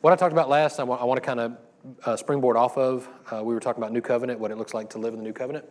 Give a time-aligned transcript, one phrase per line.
[0.00, 1.56] what I talked about last, I want, I want to kind of
[2.04, 3.08] uh, springboard off of.
[3.30, 5.24] Uh, we were talking about New Covenant, what it looks like to live in the
[5.24, 5.66] New Covenant.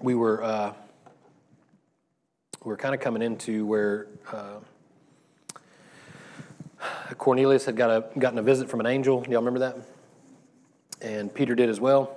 [0.00, 0.72] We were uh,
[2.64, 4.60] we were kind of coming into where uh,
[7.18, 9.24] Cornelius had got a gotten a visit from an angel.
[9.28, 9.78] Y'all remember that?
[11.00, 12.16] And Peter did as well.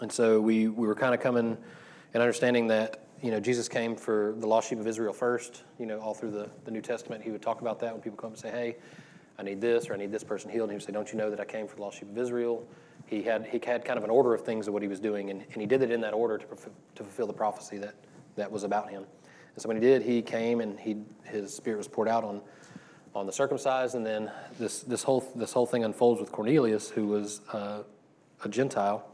[0.00, 1.56] And so we we were kind of coming
[2.12, 5.62] and understanding that you know, Jesus came for the lost sheep of Israel first.
[5.78, 8.18] You know, all through the, the New Testament, he would talk about that when people
[8.18, 8.76] come and say, hey,
[9.38, 10.64] I need this or I need this person healed.
[10.64, 12.18] And he would say, don't you know that I came for the lost sheep of
[12.18, 12.68] Israel?
[13.06, 15.30] He had, he had kind of an order of things of what he was doing,
[15.30, 17.94] and, and he did it in that order to, to fulfill the prophecy that,
[18.36, 19.04] that was about him.
[19.54, 22.42] And so when he did, he came and he, his spirit was poured out on,
[23.14, 27.06] on the circumcised, and then this, this, whole, this whole thing unfolds with Cornelius, who
[27.06, 27.84] was uh,
[28.44, 29.13] a Gentile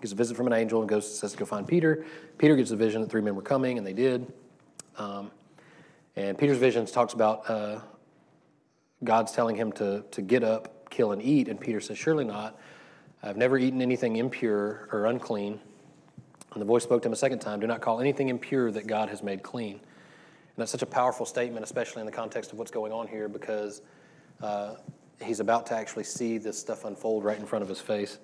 [0.00, 2.04] gets a visit from an angel and goes says to go find Peter.
[2.38, 4.32] Peter gets a vision that three men were coming, and they did.
[4.98, 5.30] Um,
[6.16, 7.80] and Peter's visions talks about uh,
[9.04, 11.48] God's telling him to to get up, kill, and eat.
[11.48, 12.58] And Peter says, "Surely not.
[13.22, 15.60] I've never eaten anything impure or unclean."
[16.52, 18.86] And the voice spoke to him a second time, "Do not call anything impure that
[18.86, 22.58] God has made clean." And that's such a powerful statement, especially in the context of
[22.58, 23.82] what's going on here, because
[24.42, 24.76] uh,
[25.22, 28.18] he's about to actually see this stuff unfold right in front of his face.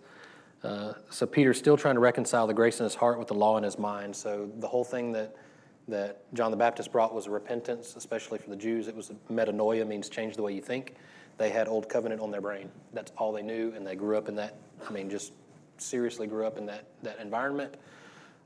[0.62, 3.56] Uh, so Peter's still trying to reconcile the grace in his heart with the law
[3.58, 4.14] in his mind.
[4.14, 5.34] So the whole thing that
[5.88, 8.86] that John the Baptist brought was repentance, especially for the Jews.
[8.86, 10.94] It was metanoia, means change the way you think.
[11.38, 12.70] They had old covenant on their brain.
[12.92, 14.54] That's all they knew, and they grew up in that.
[14.88, 15.32] I mean, just
[15.78, 17.74] seriously grew up in that that environment.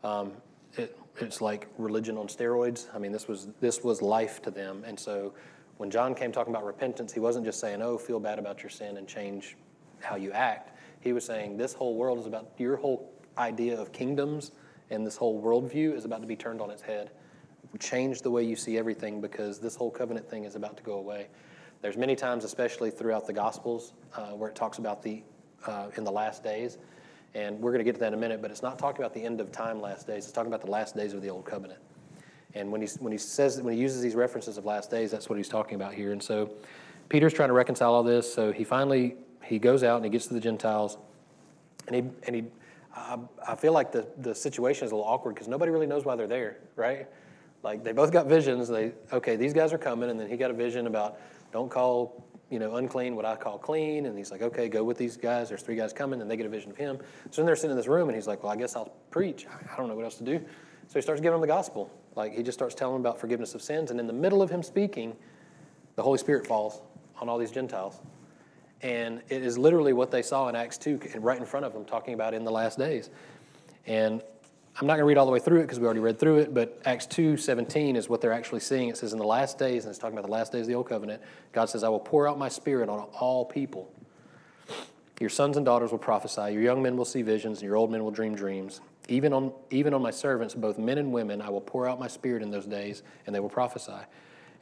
[0.03, 0.33] Um,
[0.79, 2.87] it, it's like religion on steroids.
[2.95, 5.35] I mean, this was this was life to them, and so
[5.77, 8.71] when John came talking about repentance, he wasn't just saying, "Oh, feel bad about your
[8.71, 9.57] sin and change
[10.01, 10.76] how you act."
[11.07, 14.51] He was saying this whole world is about your whole idea of kingdoms
[14.91, 17.13] and this whole worldview is about to be turned on its head.
[17.79, 20.95] Change the way you see everything because this whole covenant thing is about to go
[20.95, 21.29] away.
[21.81, 25.23] There's many times, especially throughout the Gospels, uh, where it talks about the
[25.69, 26.79] uh, in the last days,
[27.35, 28.43] and we're going to get to that in a minute.
[28.43, 30.25] But it's not talking about the end of time, last days.
[30.25, 31.81] It's talking about the last days of the old covenant.
[32.55, 35.29] And when he when he says when he uses these references of last days, that's
[35.29, 36.11] what he's talking about here.
[36.11, 36.51] And so,
[37.09, 38.33] Peter's trying to reconcile all this.
[38.33, 39.17] So he finally
[39.47, 40.99] he goes out and he gets to the Gentiles,
[41.87, 42.45] and he and he.
[42.95, 46.05] Uh, I feel like the the situation is a little awkward because nobody really knows
[46.05, 47.07] why they're there, right?
[47.63, 48.69] Like they both got visions.
[48.69, 51.19] They okay, these guys are coming, and then he got a vision about
[51.53, 54.99] don't call you know unclean what I call clean, and he's like, okay, go with
[54.99, 55.49] these guys.
[55.49, 56.99] There's three guys coming, and they get a vision of him.
[57.31, 59.47] So then they're sitting in this room, and he's like, well, I guess I'll preach.
[59.73, 60.39] I don't know what else to do.
[60.89, 61.91] So he starts giving them the gospel.
[62.15, 64.51] Like he just starts telling them about forgiveness of sins, and in the middle of
[64.51, 65.17] him speaking,
[65.97, 66.83] the Holy Spirit falls
[67.21, 68.01] on all these Gentiles.
[68.83, 71.85] And it is literally what they saw in Acts 2, right in front of them,
[71.85, 73.11] talking about in the last days.
[73.87, 74.23] And
[74.79, 76.39] I'm not going to read all the way through it because we already read through
[76.39, 78.91] it, but Acts 2 17 is what they're actually seeing.
[78.91, 80.75] It says, In the last days, and it's talking about the last days of the
[80.75, 81.23] Old Covenant,
[81.53, 83.91] God says, I will pour out my spirit on all people.
[85.19, 87.91] Your sons and daughters will prophesy, your young men will see visions, and your old
[87.91, 88.83] men will dream dreams.
[89.09, 92.09] Even on, even on my servants, both men and women, I will pour out my
[92.09, 93.93] spirit in those days, and they will prophesy.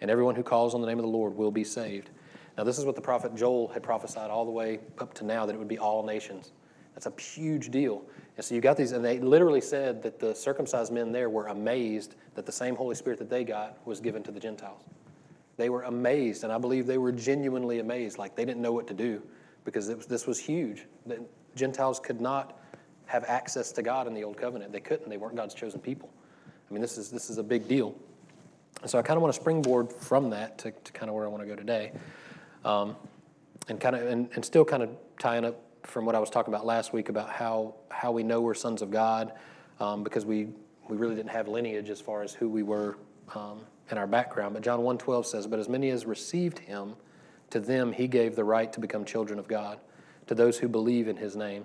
[0.01, 2.11] And everyone who calls on the name of the Lord will be saved.
[2.57, 5.45] Now, this is what the prophet Joel had prophesied all the way up to now
[5.47, 6.53] that it would be all nations.
[6.95, 8.03] That's a huge deal.
[8.37, 11.49] And so you got these, and they literally said that the circumcised men there were
[11.49, 14.83] amazed that the same Holy Spirit that they got was given to the Gentiles.
[15.57, 18.87] They were amazed, and I believe they were genuinely amazed, like they didn't know what
[18.89, 19.23] to do
[19.65, 20.87] because was, this was huge.
[21.07, 22.59] The Gentiles could not
[23.07, 24.73] have access to God in the Old Covenant.
[24.73, 25.09] They couldn't.
[25.09, 26.11] They weren't God's chosen people.
[26.69, 27.95] I mean, this is, this is a big deal.
[28.83, 31.25] And so I kind of want to springboard from that to, to kind of where
[31.25, 31.93] I want to go today.
[32.65, 32.97] Um,
[33.69, 36.53] and kind of and, and still kind of tying up from what I was talking
[36.53, 39.33] about last week about how how we know we're sons of God
[39.81, 40.49] um, because we
[40.89, 42.97] we really didn't have lineage as far as who we were
[43.35, 43.61] um,
[43.91, 44.55] in our background.
[44.55, 46.95] But John 1.12 says, "But as many as received Him,
[47.51, 49.79] to them He gave the right to become children of God,
[50.27, 51.65] to those who believe in His name."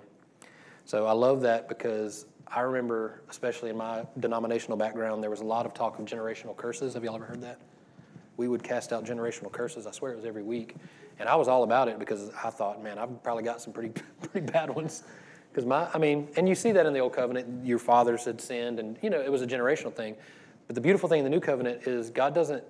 [0.84, 5.44] So I love that because I remember, especially in my denominational background, there was a
[5.44, 6.94] lot of talk of generational curses.
[6.94, 7.60] Have y'all ever heard that?
[8.40, 9.86] we would cast out generational curses.
[9.86, 10.74] I swear it was every week.
[11.20, 13.92] And I was all about it because I thought, man, I've probably got some pretty,
[14.22, 15.04] pretty bad ones.
[15.52, 18.40] Because my, I mean, and you see that in the old covenant, your fathers had
[18.40, 20.16] sinned, and you know, it was a generational thing.
[20.66, 22.64] But the beautiful thing in the new covenant is God doesn't,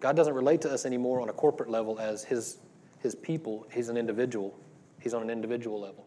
[0.00, 2.58] God doesn't relate to us anymore on a corporate level as his,
[2.98, 3.66] his people.
[3.72, 4.58] He's an individual.
[5.00, 6.04] He's on an individual level.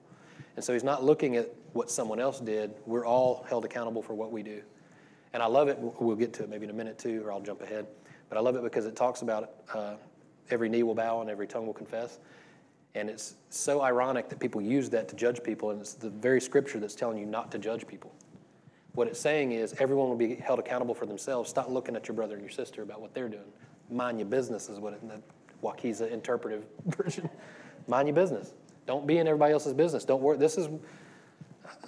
[0.57, 2.73] And so he's not looking at what someone else did.
[2.85, 4.61] We're all held accountable for what we do.
[5.33, 5.77] And I love it.
[5.79, 7.85] We'll get to it maybe in a minute too, or I'll jump ahead.
[8.27, 9.93] But I love it because it talks about uh,
[10.49, 12.19] every knee will bow and every tongue will confess.
[12.95, 16.41] And it's so ironic that people use that to judge people, and it's the very
[16.41, 18.11] scripture that's telling you not to judge people.
[18.93, 21.47] What it's saying is everyone will be held accountable for themselves.
[21.47, 23.43] Stop looking at your brother and your sister about what they're doing.
[23.91, 25.21] mind your business is what it, the
[25.63, 27.29] Waukesha interpretive version.
[27.87, 28.53] mind your business.
[28.87, 30.03] Don't be in everybody else's business.
[30.03, 30.37] Don't worry.
[30.37, 30.69] This is.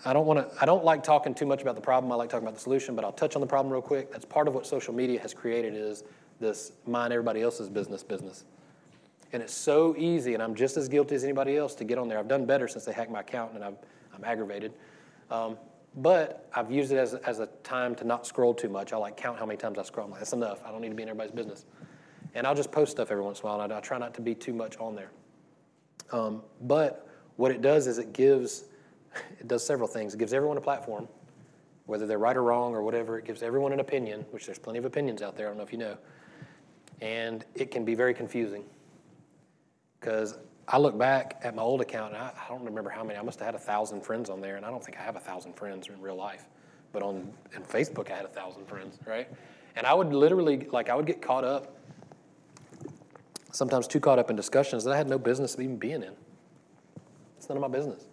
[0.05, 0.61] I don't want to.
[0.61, 2.11] I don't like talking too much about the problem.
[2.11, 2.93] I like talking about the solution.
[2.93, 4.11] But I'll touch on the problem real quick.
[4.11, 6.03] That's part of what social media has created is
[6.39, 8.45] this mind everybody else's business business.
[9.31, 12.07] And it's so easy, and I'm just as guilty as anybody else to get on
[12.07, 12.17] there.
[12.17, 14.73] I've done better since they hacked my account, and i am aggravated.
[15.29, 15.57] Um,
[15.97, 18.93] but I've used it as, as a time to not scroll too much.
[18.93, 20.05] I like count how many times I scroll.
[20.05, 20.61] I'm like, that's enough.
[20.65, 21.65] I don't need to be in everybody's business.
[22.35, 24.13] And I'll just post stuff every once in a while, and I, I try not
[24.15, 25.11] to be too much on there.
[26.11, 28.65] Um, but what it does is it gives,
[29.39, 30.15] it does several things.
[30.15, 31.07] It gives everyone a platform,
[31.85, 33.19] whether they're right or wrong or whatever.
[33.19, 35.47] It gives everyone an opinion, which there's plenty of opinions out there.
[35.47, 35.97] I don't know if you know.
[37.01, 38.63] And it can be very confusing.
[39.99, 40.37] Because
[40.67, 43.17] I look back at my old account, and I, I, don't remember how many.
[43.17, 45.15] I must have had a thousand friends on there, and I don't think I have
[45.15, 46.45] a thousand friends in real life.
[46.91, 49.27] But on in Facebook, I had a thousand friends, right?
[49.75, 51.75] And I would literally, like, I would get caught up,
[53.51, 56.13] sometimes too caught up in discussions that I had no business even being in.
[57.37, 58.05] It's none of my business.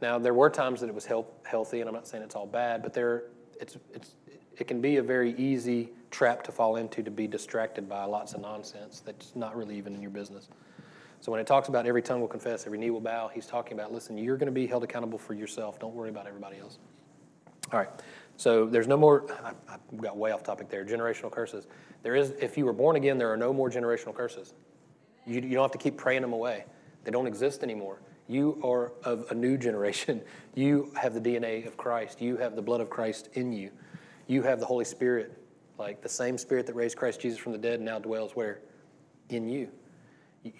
[0.00, 2.46] Now, there were times that it was health, healthy, and I'm not saying it's all
[2.46, 3.24] bad, but there,
[3.60, 4.14] it's, it's,
[4.56, 8.34] it can be a very easy trap to fall into to be distracted by lots
[8.34, 10.48] of nonsense that's not really even in your business.
[11.20, 13.72] So when it talks about every tongue will confess, every knee will bow, he's talking
[13.72, 15.78] about, listen, you're going to be held accountable for yourself.
[15.78, 16.78] Don't worry about everybody else.
[17.72, 17.88] All right.
[18.36, 21.66] So there's no more, I, I got way off topic there, generational curses.
[22.02, 24.54] There is, if you were born again, there are no more generational curses.
[25.26, 26.64] You, you don't have to keep praying them away.
[27.04, 28.00] They don't exist anymore.
[28.28, 30.22] You are of a new generation.
[30.54, 32.22] You have the DNA of Christ.
[32.22, 33.70] You have the blood of Christ in you.
[34.26, 35.38] You have the Holy Spirit
[35.78, 38.60] like the same spirit that raised Christ Jesus from the dead now dwells where?
[39.28, 39.68] In you.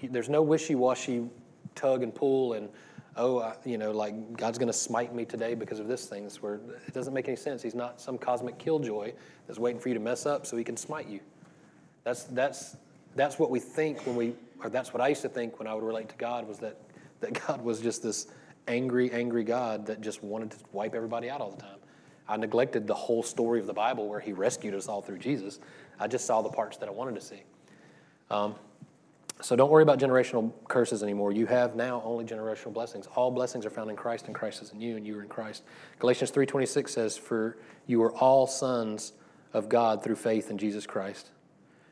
[0.03, 1.29] There's no wishy washy
[1.75, 2.69] tug and pull and,
[3.17, 6.29] oh, I, you know, like God's going to smite me today because of this thing.
[6.41, 7.63] Where it doesn't make any sense.
[7.63, 9.13] He's not some cosmic killjoy
[9.47, 11.21] that's waiting for you to mess up so he can smite you.
[12.05, 12.77] That's, that's,
[13.15, 15.75] that's what we think when we, or that's what I used to think when I
[15.75, 16.81] would relate to God was that,
[17.21, 18.27] that God was just this
[18.69, 21.79] angry, angry God that just wanted to wipe everybody out all the time.
[22.29, 25.61] I neglected the whole story of the Bible where he rescued us all through Jesus.
[25.99, 27.43] I just saw the parts that I wanted to see.
[28.31, 28.57] Um,
[29.43, 31.31] so don't worry about generational curses anymore.
[31.31, 33.07] You have now only generational blessings.
[33.15, 35.29] All blessings are found in Christ, and Christ is in you, and you are in
[35.29, 35.63] Christ.
[35.99, 39.13] Galatians 3.26 says, For you are all sons
[39.53, 41.31] of God through faith in Jesus Christ.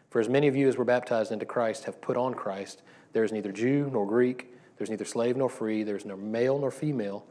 [0.09, 2.83] For as many of you as were baptized into Christ have put on Christ.
[3.13, 6.71] There is neither Jew nor Greek, there's neither slave nor free, there's no male nor
[6.71, 7.27] female,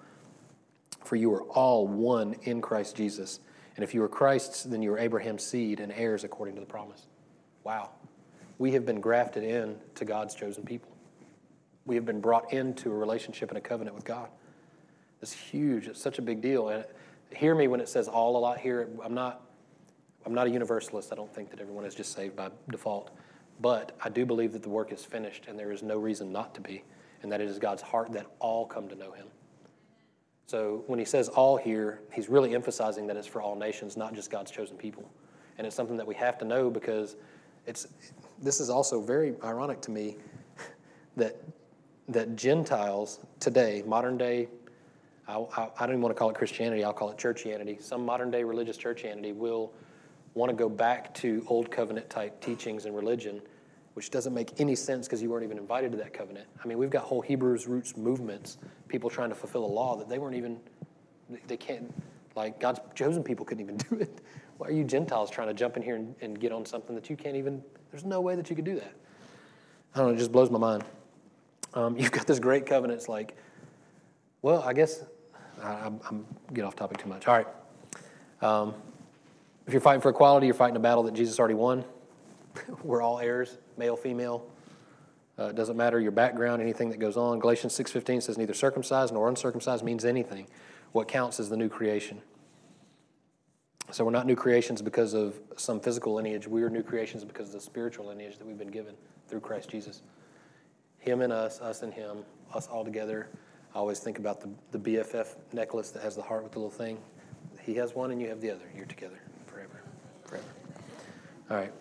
[1.04, 3.40] for you are all one in Christ Jesus.
[3.76, 6.68] And if you are Christ's, then you are Abraham's seed and heirs according to the
[6.68, 7.08] promise.
[7.64, 7.90] Wow.
[8.58, 10.92] We have been grafted in to God's chosen people.
[11.86, 14.30] We have been brought into a relationship and a covenant with God.
[15.22, 15.88] It's huge.
[15.88, 16.70] It's such a big deal.
[16.70, 16.86] And
[17.36, 18.90] hear me when it says all a lot here.
[19.04, 19.42] I'm not,
[20.26, 21.12] I'm not a universalist.
[21.12, 23.12] I don't think that everyone is just saved by default.
[23.60, 26.56] But I do believe that the work is finished and there is no reason not
[26.56, 26.84] to be,
[27.22, 29.28] and that it is God's heart that all come to know Him.
[30.46, 34.14] So when he says all here, he's really emphasizing that it's for all nations, not
[34.14, 35.10] just God's chosen people.
[35.58, 37.16] And it's something that we have to know because
[37.66, 37.88] it's
[38.42, 40.18] this is also very ironic to me
[41.16, 41.38] that
[42.10, 44.50] that Gentiles today, modern day,
[45.28, 47.82] I, I, I, don't even want to call it Christianity, I'll call it churchianity.
[47.82, 49.72] Some modern day religious churchianity will
[50.34, 53.42] want to go back to old covenant type teachings and religion
[53.94, 56.48] which doesn't make any sense because you weren't even invited to that covenant.
[56.64, 60.10] I mean, we've got whole Hebrews roots movements, people trying to fulfill a law that
[60.10, 60.60] they weren't even,
[61.48, 61.94] they can't,
[62.36, 64.22] like God's chosen people couldn't even do it.
[64.58, 67.10] Why are you Gentiles trying to jump in here and, and get on something that
[67.10, 68.94] you can't even, there's no way that you could do that.
[69.94, 70.84] I don't know, it just blows my mind.
[71.76, 73.00] Um, you've got this great covenant.
[73.00, 73.36] It's like,
[74.42, 75.04] well, I guess
[75.62, 77.28] I, am I'm get off topic too much.
[77.28, 77.48] All right.
[78.42, 78.74] Um,
[79.66, 81.86] if you're fighting for equality, you're fighting a battle that Jesus already won.
[82.84, 84.48] We're all heirs, male, female.
[85.38, 87.40] Uh, it doesn't matter your background, anything that goes on.
[87.40, 90.48] Galatians 6.15 says neither circumcised nor uncircumcised means anything.
[90.92, 92.22] What counts is the new creation.
[93.92, 96.48] So we're not new creations because of some physical lineage.
[96.48, 98.96] We are new creations because of the spiritual lineage that we've been given
[99.28, 100.04] through Christ Jesus.
[101.00, 102.20] Him and us, us and him,
[102.54, 103.30] us all together.
[103.76, 106.72] I always think about the, the BFF necklace that has the heart with the little
[106.72, 106.98] thing.
[107.62, 108.66] He has one and you have the other.
[108.76, 109.82] You're together forever.
[110.26, 110.46] Forever.
[111.50, 111.74] All right.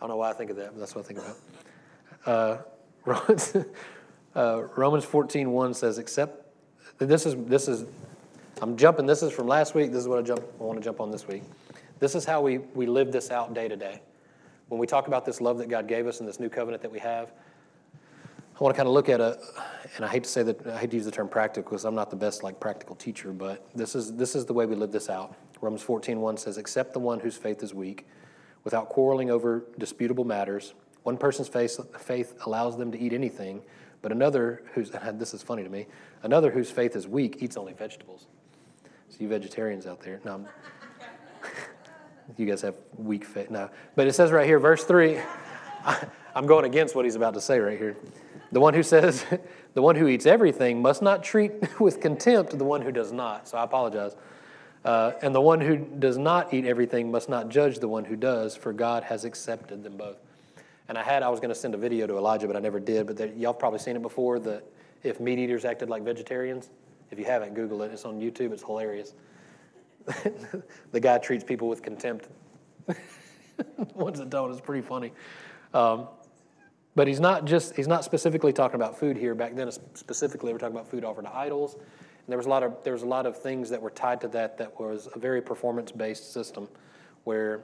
[0.00, 1.36] I don't know why I think of that, but that's what I think about.
[2.24, 2.58] Uh,
[3.04, 3.56] Romans,
[4.34, 6.46] uh, Romans 14, 1 says, except,
[6.98, 7.84] this is, this is,
[8.62, 10.84] I'm jumping, this is from last week, this is what I, jump, I want to
[10.84, 11.42] jump on this week.
[11.98, 14.00] This is how we, we live this out day to day.
[14.68, 16.92] When we talk about this love that God gave us and this new covenant that
[16.92, 17.32] we have,
[18.58, 19.38] I want to kind of look at a,
[19.96, 21.94] and I hate to say that, I hate to use the term practical because I'm
[21.94, 24.92] not the best like practical teacher, but this is, this is the way we live
[24.92, 25.34] this out.
[25.60, 28.06] Romans 14, 1 says, except the one whose faith is weak,
[28.64, 30.74] without quarreling over disputable matters.
[31.02, 33.62] One person's faith, allows them to eat anything,
[34.02, 35.86] but another whose, this is funny to me,
[36.22, 38.26] another whose faith is weak eats only vegetables.
[39.08, 40.46] So you vegetarians out there, no,
[42.36, 43.50] you guys have weak faith.
[43.50, 45.18] No, but it says right here, verse three.
[46.34, 47.96] I'm going against what he's about to say right here.
[48.52, 49.24] The one who says,
[49.74, 53.48] the one who eats everything must not treat with contempt the one who does not.
[53.48, 54.14] So I apologize.
[54.84, 58.16] Uh, and the one who does not eat everything must not judge the one who
[58.16, 60.16] does, for God has accepted them both.
[60.88, 62.80] And I had, I was going to send a video to Elijah, but I never
[62.80, 63.06] did.
[63.06, 64.38] But there, y'all probably seen it before.
[64.40, 64.64] That
[65.02, 66.70] if meat eaters acted like vegetarians,
[67.10, 67.92] if you haven't, Google it.
[67.92, 68.52] It's on YouTube.
[68.52, 69.14] It's hilarious.
[70.92, 72.28] the guy treats people with contempt.
[73.94, 75.12] ones that don't is pretty funny.
[75.74, 76.08] Um,
[76.96, 79.34] but he's not just he's not specifically talking about food here.
[79.34, 81.76] Back then, specifically, we're talking about food offered to idols.
[82.20, 84.20] And there was a lot of there was a lot of things that were tied
[84.22, 86.68] to that that was a very performance based system,
[87.24, 87.60] where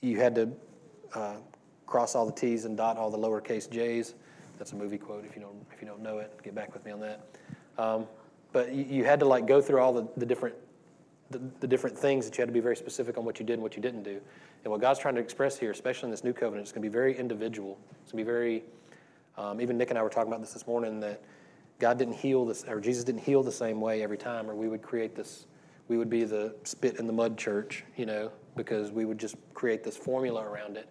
[0.00, 0.52] you had to
[1.14, 1.36] uh,
[1.86, 4.14] cross all the T's and dot all the lowercase J's.
[4.58, 5.24] That's a movie quote.
[5.24, 7.26] If you don't if you don't know it, get back with me on that.
[7.78, 8.06] Um,
[8.52, 10.54] but you, you, had to like go through all the, the different
[11.30, 13.54] the, the, different things that you had to be very specific on what you did
[13.54, 14.20] and what you didn't do.
[14.64, 16.88] And what God's trying to express here, especially in this new covenant, is going to
[16.88, 17.78] be very individual.
[18.02, 18.62] It's going to be very,
[19.36, 21.20] um, even Nick and I were talking about this this morning, that
[21.78, 24.68] God didn't heal this, or Jesus didn't heal the same way every time, or we
[24.68, 25.46] would create this,
[25.88, 29.36] we would be the spit in the mud church, you know, because we would just
[29.54, 30.88] create this formula around it.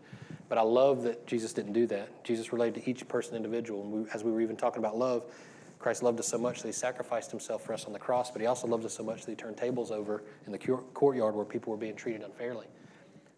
[0.48, 2.24] But I love that Jesus didn't do that.
[2.24, 3.82] Jesus related to each person individual.
[3.82, 5.26] And we, as we were even talking about love,
[5.80, 8.42] Christ loved us so much that he sacrificed himself for us on the cross, but
[8.42, 11.46] he also loved us so much that he turned tables over in the courtyard where
[11.46, 12.68] people were being treated unfairly.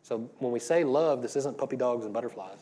[0.01, 2.59] So when we say love, this isn't puppy dogs and butterflies.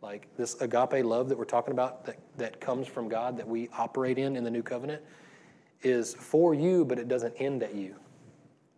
[0.00, 3.68] Like this agape love that we're talking about that, that comes from God that we
[3.76, 5.02] operate in in the new covenant
[5.82, 7.94] is for you, but it doesn't end at you,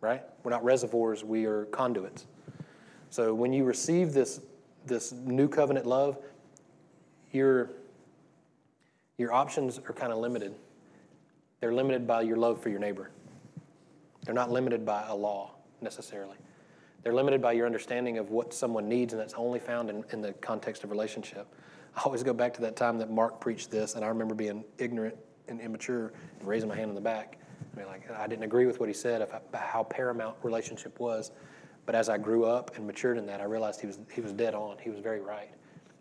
[0.00, 0.22] right?
[0.42, 2.26] We're not reservoirs, we are conduits.
[3.10, 4.40] So when you receive this,
[4.86, 6.18] this new covenant love,
[7.32, 7.70] you're
[9.20, 10.54] your options are kind of limited.
[11.60, 13.10] They're limited by your love for your neighbor.
[14.24, 15.50] They're not limited by a law
[15.82, 16.36] necessarily.
[17.02, 20.20] They're limited by your understanding of what someone needs, and that's only found in, in
[20.20, 21.46] the context of relationship.
[21.96, 24.64] I always go back to that time that Mark preached this, and I remember being
[24.78, 25.16] ignorant
[25.48, 27.38] and immature and raising my hand in the back.
[27.72, 31.30] I mean, like I didn't agree with what he said about how paramount relationship was,
[31.86, 34.32] but as I grew up and matured in that, I realized he was he was
[34.32, 34.76] dead on.
[34.78, 35.50] He was very right.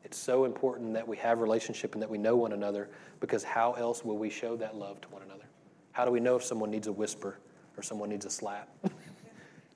[0.03, 2.89] It's so important that we have relationship and that we know one another
[3.19, 5.45] because how else will we show that love to one another?
[5.91, 7.39] How do we know if someone needs a whisper
[7.77, 8.69] or someone needs a slap?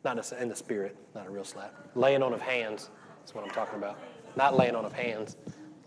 [0.04, 1.74] Not in the spirit, not a real slap.
[1.96, 2.90] Laying on of hands
[3.26, 3.98] is what I'm talking about.
[4.36, 5.38] Not laying on of hands,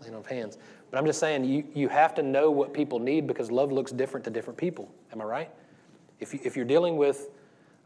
[0.01, 0.57] laying on of hands.
[0.89, 3.91] But I'm just saying you, you have to know what people need because love looks
[3.91, 4.89] different to different people.
[5.11, 5.49] Am I right?
[6.19, 7.29] If, you, if you're dealing with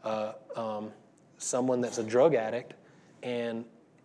[0.04, 0.92] uh, um,
[1.38, 2.74] someone that's a drug addict
[3.22, 3.64] and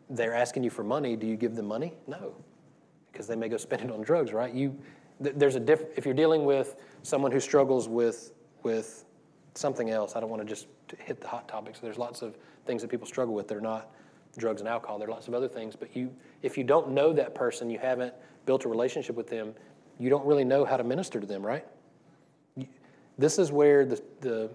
[0.09, 1.93] they're asking you for money, do you give them money?
[2.07, 2.33] No,
[3.11, 4.53] because they may go spend it on drugs, right?
[4.53, 4.77] You,
[5.19, 9.05] there's a diff- if you're dealing with someone who struggles with with
[9.57, 11.79] something else, I don't want to just hit the hot topics.
[11.79, 13.47] There's lots of things that people struggle with.
[13.47, 13.91] They're not
[14.37, 14.99] drugs and alcohol.
[14.99, 15.75] There are lots of other things.
[15.75, 18.13] But you, if you don't know that person, you haven't
[18.45, 19.53] built a relationship with them,
[19.99, 21.65] you don't really know how to minister to them, right?
[23.17, 24.49] This is where the, the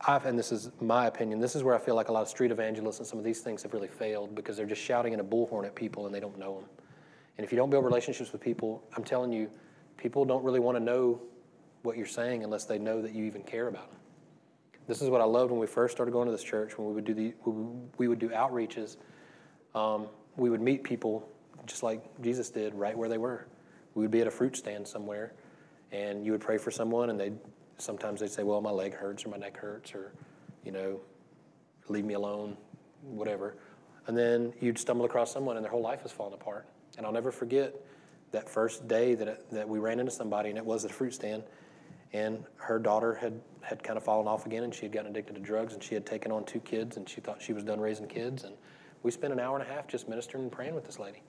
[0.00, 2.28] I've, and this is my opinion, this is where I feel like a lot of
[2.28, 5.20] street evangelists and some of these things have really failed because they're just shouting in
[5.20, 6.64] a bullhorn at people and they don't know them.
[7.38, 9.48] And if you don't build relationships with people, I'm telling you,
[9.96, 11.20] people don't really want to know
[11.82, 14.00] what you're saying unless they know that you even care about them.
[14.86, 16.76] This is what I loved when we first started going to this church.
[16.76, 17.34] When we would do the,
[17.98, 18.96] we would do outreaches,
[19.74, 21.28] um, we would meet people
[21.66, 23.46] just like Jesus did, right where they were.
[23.94, 25.34] We would be at a fruit stand somewhere,
[25.92, 27.32] and you would pray for someone, and they
[27.78, 30.12] sometimes they'd say, "Well, my leg hurts or my neck hurts, or
[30.64, 31.00] you know,
[31.88, 32.56] leave me alone,
[33.02, 33.56] whatever."
[34.06, 36.66] And then you'd stumble across someone, and their whole life has fallen apart.
[36.96, 37.74] And I'll never forget
[38.32, 40.94] that first day that, it, that we ran into somebody, and it was at a
[40.94, 41.44] fruit stand,
[42.12, 45.34] and her daughter had, had kind of fallen off again, and she had gotten addicted
[45.34, 47.80] to drugs, and she had taken on two kids, and she thought she was done
[47.80, 48.44] raising kids.
[48.44, 48.54] And
[49.02, 51.22] we spent an hour and a half just ministering and praying with this lady,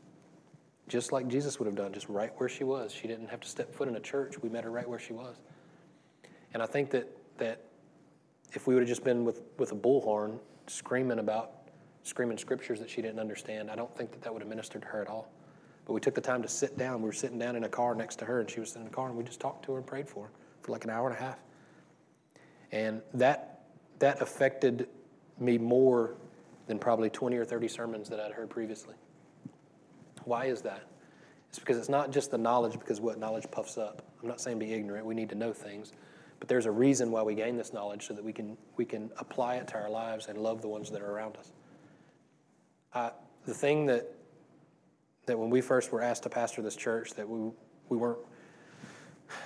[0.89, 2.91] just like Jesus would have done, just right where she was.
[2.93, 4.41] She didn't have to step foot in a church.
[4.41, 5.37] We met her right where she was.
[6.53, 7.63] And I think that, that
[8.51, 10.37] if we would have just been with, with a bullhorn
[10.67, 11.51] screaming about
[12.03, 14.87] screaming scriptures that she didn't understand, I don't think that that would have ministered to
[14.89, 15.31] her at all.
[15.85, 17.01] But we took the time to sit down.
[17.01, 18.89] We were sitting down in a car next to her, and she was sitting in
[18.89, 20.31] the car, and we just talked to her and prayed for her
[20.63, 21.39] for like an hour and a half.
[22.71, 23.65] And that,
[23.99, 24.87] that affected
[25.39, 26.15] me more
[26.67, 28.95] than probably 20 or 30 sermons that I'd heard previously.
[30.23, 30.83] Why is that?
[31.49, 34.01] It's because it's not just the knowledge, because what knowledge puffs up.
[34.21, 35.91] I'm not saying be ignorant, we need to know things.
[36.39, 39.11] But there's a reason why we gain this knowledge so that we can, we can
[39.17, 41.51] apply it to our lives and love the ones that are around us.
[43.45, 44.09] The thing that
[45.25, 47.51] that when we first were asked to pastor this church, that we
[47.89, 48.19] we weren't.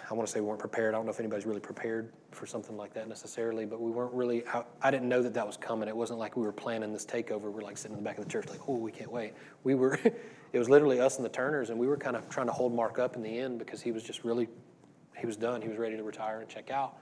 [0.10, 0.94] I want to say we weren't prepared.
[0.94, 4.14] I don't know if anybody's really prepared for something like that necessarily, but we weren't
[4.14, 4.46] really.
[4.48, 5.88] I, I didn't know that that was coming.
[5.88, 7.52] It wasn't like we were planning this takeover.
[7.52, 9.34] We're like sitting in the back of the church, like, oh, we can't wait.
[9.64, 10.00] We were.
[10.54, 12.74] it was literally us and the Turners, and we were kind of trying to hold
[12.74, 14.48] Mark up in the end because he was just really,
[15.18, 15.62] he was done.
[15.62, 16.98] He was ready to retire and check out.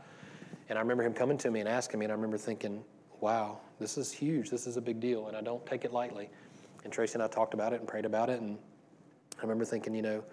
[0.69, 2.83] And I remember him coming to me and asking me, and I remember thinking,
[3.19, 4.49] wow, this is huge.
[4.49, 6.29] This is a big deal, and I don't take it lightly.
[6.83, 8.57] And Tracy and I talked about it and prayed about it, and
[9.37, 10.23] I remember thinking, you know,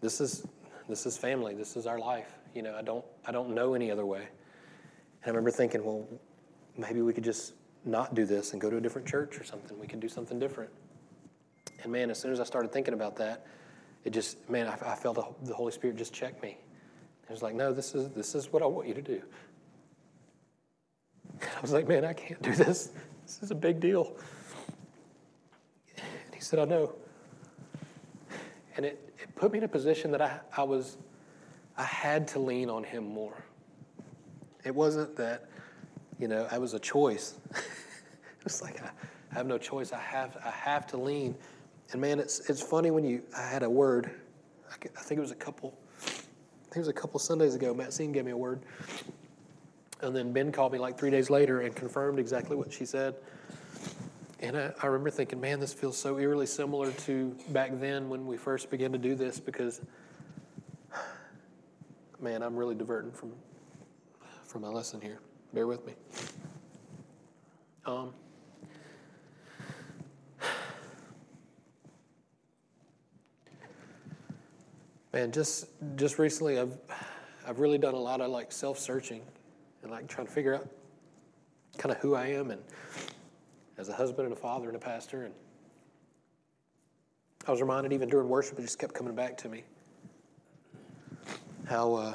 [0.00, 0.46] this is
[0.88, 1.54] this is family.
[1.54, 2.32] This is our life.
[2.54, 4.20] You know, I don't I don't know any other way.
[4.20, 6.06] And I remember thinking, well,
[6.76, 9.78] maybe we could just not do this and go to a different church or something.
[9.78, 10.70] We could do something different.
[11.82, 13.46] And man, as soon as I started thinking about that,
[14.04, 16.58] it just man, I, I felt the, Holy Spirit just check me.
[17.28, 19.22] It was like, no, this is this is what I want you to do.
[21.40, 22.90] I was like, man, I can't do this.
[23.26, 24.14] This is a big deal.
[25.96, 26.94] And he said, I know.
[28.76, 30.98] And it, it put me in a position that I, I was,
[31.78, 33.42] I had to lean on him more.
[34.64, 35.48] It wasn't that,
[36.18, 37.34] you know, I was a choice.
[38.44, 38.90] it's like I,
[39.32, 39.92] I have no choice.
[39.92, 41.34] I have, I have to lean.
[41.92, 44.10] And man, it's, it's funny when you, I had a word,
[44.70, 45.74] I, I think it was a couple,
[46.06, 46.10] I
[46.64, 48.60] think it was a couple Sundays ago, Matt Seen gave me a word.
[50.02, 53.14] And then Ben called me like three days later and confirmed exactly what she said.
[54.40, 58.26] And I, I, remember thinking, man, this feels so eerily similar to back then when
[58.26, 59.80] we first began to do this because,
[62.20, 63.32] man, I'm really diverting from,
[64.44, 65.20] from my lesson here.
[65.52, 65.94] Bear with me.
[67.86, 68.12] Um,
[75.12, 76.76] man, just just recently, I've
[77.46, 79.20] I've really done a lot of like self searching
[79.82, 80.66] and like trying to figure out
[81.78, 82.62] kind of who I am and
[83.84, 85.24] as a husband and a father and a pastor.
[85.24, 85.34] And
[87.46, 89.62] I was reminded even during worship, it just kept coming back to me
[91.68, 91.94] how.
[91.94, 92.14] Uh,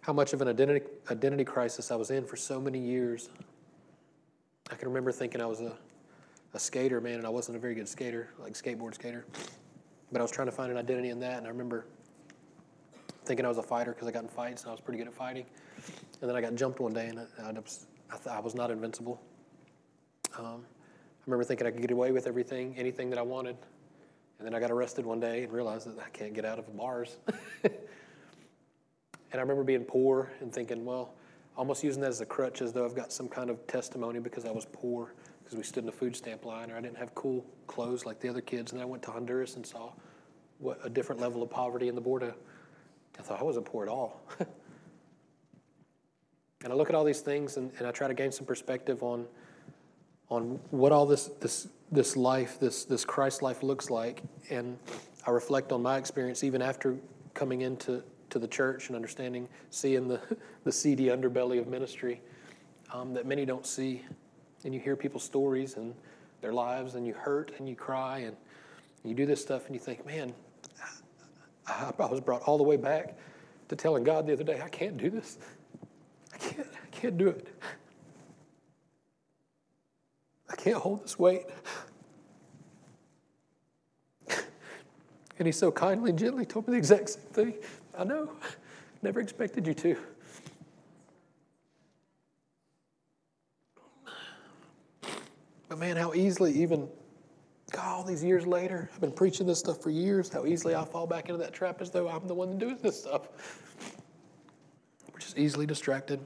[0.00, 3.30] how much of an identity, identity crisis I was in for so many years.
[4.70, 5.72] I can remember thinking I was a,
[6.52, 9.24] a skater, man, and I wasn't a very good skater, like skateboard skater.
[10.12, 11.86] But I was trying to find an identity in that, and I remember
[13.24, 15.08] thinking I was a fighter because I got in fights and I was pretty good
[15.08, 15.46] at fighting.
[16.20, 19.20] And then I got jumped one day and I, was, I, I was not invincible.
[20.38, 23.56] Um, I remember thinking I could get away with everything, anything that I wanted.
[24.38, 26.76] And then I got arrested one day and realized that I can't get out of
[26.76, 27.16] bars.
[27.64, 27.72] and
[29.32, 31.14] I remember being poor and thinking, well,
[31.56, 34.44] almost using that as a crutch as though I've got some kind of testimony because
[34.44, 37.14] I was poor, because we stood in a food stamp line, or I didn't have
[37.14, 38.72] cool clothes like the other kids.
[38.72, 39.92] And then I went to Honduras and saw
[40.58, 42.34] what a different level of poverty in the border
[43.18, 44.20] I thought I wasn't poor at all.
[46.64, 49.02] and I look at all these things and, and I try to gain some perspective
[49.02, 49.26] on,
[50.30, 54.22] on what all this, this, this life, this, this Christ life looks like.
[54.48, 54.78] And
[55.26, 56.96] I reflect on my experience even after
[57.34, 60.20] coming into to the church and understanding, seeing the,
[60.64, 62.22] the seedy underbelly of ministry
[62.92, 64.02] um, that many don't see.
[64.64, 65.94] And you hear people's stories and
[66.40, 68.36] their lives, and you hurt and you cry and
[69.04, 70.32] you do this stuff, and you think, man,
[71.66, 73.18] I, I was brought all the way back
[73.68, 75.36] to telling God the other day, I can't do this.
[76.44, 77.48] I can't, I can't do it.
[80.50, 81.46] I can't hold this weight.
[85.36, 87.54] And he so kindly and gently told me the exact same thing.
[87.98, 88.30] I know.
[89.02, 89.96] Never expected you to.
[95.68, 96.88] But man, how easily even
[97.72, 100.84] God, all these years later, I've been preaching this stuff for years, how easily I
[100.84, 103.28] fall back into that trap as though I'm the one doing this stuff.
[105.12, 106.20] We're just easily distracted.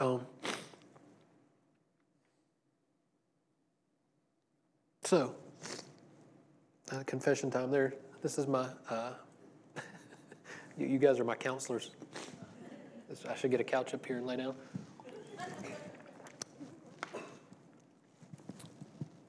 [0.00, 0.26] Um,
[5.04, 5.34] so,
[6.90, 7.92] uh, confession time there.
[8.22, 9.12] This is my, uh,
[10.78, 11.90] you, you guys are my counselors.
[13.28, 14.54] I should get a couch up here and lay down.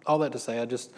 [0.05, 0.91] all that to say, I just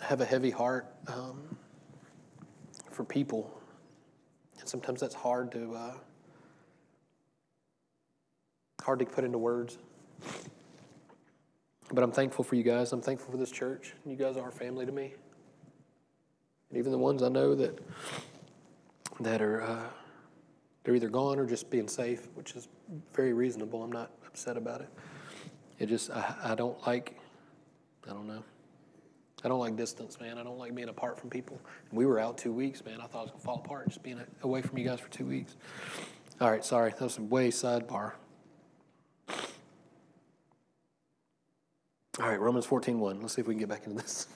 [0.00, 1.42] have a heavy heart um,
[2.90, 3.60] for people,
[4.66, 5.94] and sometimes that's hard to uh,
[8.82, 9.78] hard to put into words.
[11.92, 12.92] But I'm thankful for you guys.
[12.92, 13.94] I'm thankful for this church.
[14.04, 15.14] You guys are family to me,
[16.70, 17.78] and even the ones I know that
[19.20, 19.62] that are.
[19.62, 19.88] Uh,
[20.82, 22.68] they're either gone or just being safe, which is
[23.12, 23.82] very reasonable.
[23.82, 24.88] I'm not upset about it.
[25.80, 27.18] It just, I, I don't like,
[28.08, 28.44] I don't know.
[29.46, 30.38] I don't like distance, man.
[30.38, 31.60] I don't like being apart from people.
[31.88, 33.00] And we were out two weeks, man.
[33.00, 35.24] I thought I was to fall apart just being away from you guys for two
[35.24, 35.54] weeks.
[36.40, 36.90] All right, sorry.
[36.90, 38.14] That was a way sidebar.
[42.18, 43.20] All right, Romans 14 1.
[43.20, 44.26] Let's see if we can get back into this.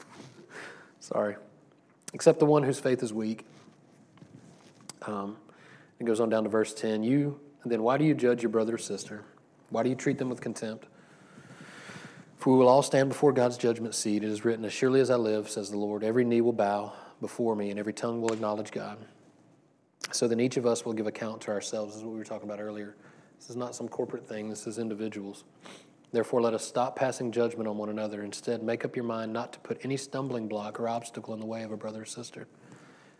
[1.00, 1.34] sorry.
[2.14, 3.44] Except the one whose faith is weak.
[5.02, 5.38] Um,
[5.98, 7.02] it goes on down to verse 10.
[7.02, 9.24] You, then why do you judge your brother or sister?
[9.70, 10.86] Why do you treat them with contempt?
[12.40, 14.24] For we will all stand before God's judgment seat.
[14.24, 16.94] It is written, As surely as I live, says the Lord, every knee will bow
[17.20, 18.96] before me, and every tongue will acknowledge God.
[20.10, 22.48] So then each of us will give account to ourselves, is what we were talking
[22.48, 22.96] about earlier.
[23.38, 25.44] This is not some corporate thing, this is individuals.
[26.12, 28.22] Therefore, let us stop passing judgment on one another.
[28.22, 31.46] Instead, make up your mind not to put any stumbling block or obstacle in the
[31.46, 32.48] way of a brother or sister.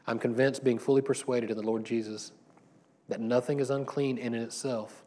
[0.07, 2.33] I'm convinced, being fully persuaded in the Lord Jesus,
[3.11, 5.05] that nothing is unclean in itself.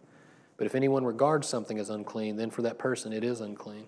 [0.58, 3.88] But if anyone regards something as unclean, then for that person it is unclean.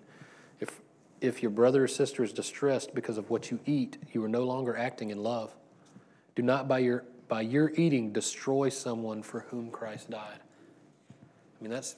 [0.59, 0.81] If,
[1.21, 4.43] if your brother or sister is distressed because of what you eat, you are no
[4.43, 5.55] longer acting in love.
[6.35, 10.39] Do not by your, by your eating destroy someone for whom Christ died.
[11.11, 11.95] I mean, that's,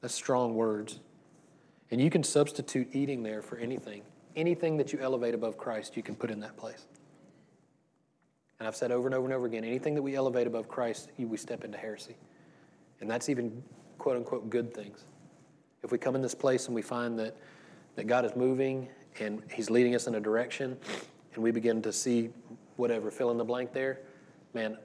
[0.00, 1.00] that's strong words.
[1.90, 4.02] And you can substitute eating there for anything.
[4.36, 6.86] Anything that you elevate above Christ, you can put in that place.
[8.58, 11.10] And I've said over and over and over again anything that we elevate above Christ,
[11.18, 12.16] we step into heresy.
[13.00, 13.62] And that's even
[13.98, 15.04] quote unquote good things.
[15.82, 17.36] If we come in this place and we find that,
[17.96, 18.88] that God is moving
[19.18, 20.76] and He's leading us in a direction,
[21.34, 22.30] and we begin to see
[22.76, 24.00] whatever, fill in the blank there,
[24.54, 24.76] man,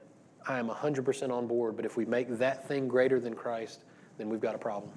[0.48, 1.76] I am 100% on board.
[1.76, 3.84] But if we make that thing greater than Christ,
[4.18, 4.92] then we've got a problem.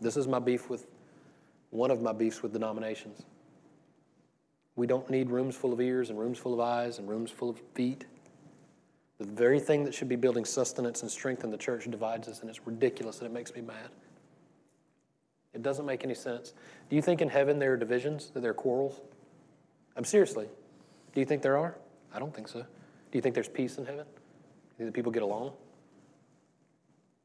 [0.00, 0.86] This is my beef with
[1.70, 3.24] one of my beefs with denominations.
[4.76, 7.50] We don't need rooms full of ears and rooms full of eyes and rooms full
[7.50, 8.06] of feet.
[9.18, 12.40] The very thing that should be building sustenance and strength in the church divides us,
[12.40, 13.90] and it's ridiculous and it makes me mad.
[15.54, 16.54] It doesn't make any sense.
[16.88, 19.00] Do you think in heaven there are divisions, that there are quarrels?
[19.96, 20.46] I'm seriously.
[21.14, 21.76] Do you think there are?
[22.14, 22.60] I don't think so.
[22.60, 24.06] Do you think there's peace in heaven?
[24.78, 25.52] Do that people get along?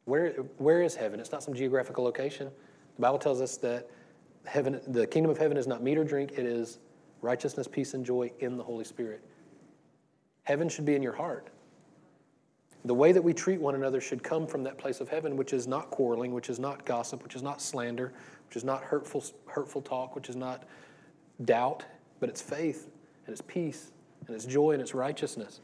[0.06, 1.20] Where, where is heaven?
[1.20, 2.50] It's not some geographical location.
[2.96, 3.90] The Bible tells us that
[4.46, 6.80] heaven, the kingdom of heaven is not meat or drink, it is
[7.22, 9.24] righteousness, peace, and joy in the Holy Spirit.
[10.44, 11.50] Heaven should be in your heart.
[12.86, 15.54] The way that we treat one another should come from that place of heaven, which
[15.54, 18.12] is not quarreling, which is not gossip, which is not slander,
[18.48, 20.66] which is not hurtful, hurtful talk, which is not
[21.46, 21.86] doubt,
[22.20, 22.90] but it's faith
[23.26, 23.92] and it's peace
[24.28, 25.62] and it's joy and it's righteousness.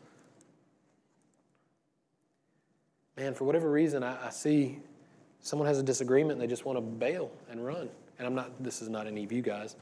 [3.18, 4.80] Man, for whatever reason, I, I see
[5.42, 7.90] someone has a disagreement and they just want to bail and run.
[8.18, 9.76] And I'm not, this is not any of you guys.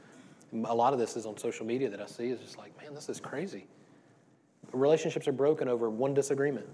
[0.52, 2.94] A lot of this is on social media that I see is just like, man,
[2.94, 3.66] this is crazy.
[4.72, 6.66] Relationships are broken over one disagreement.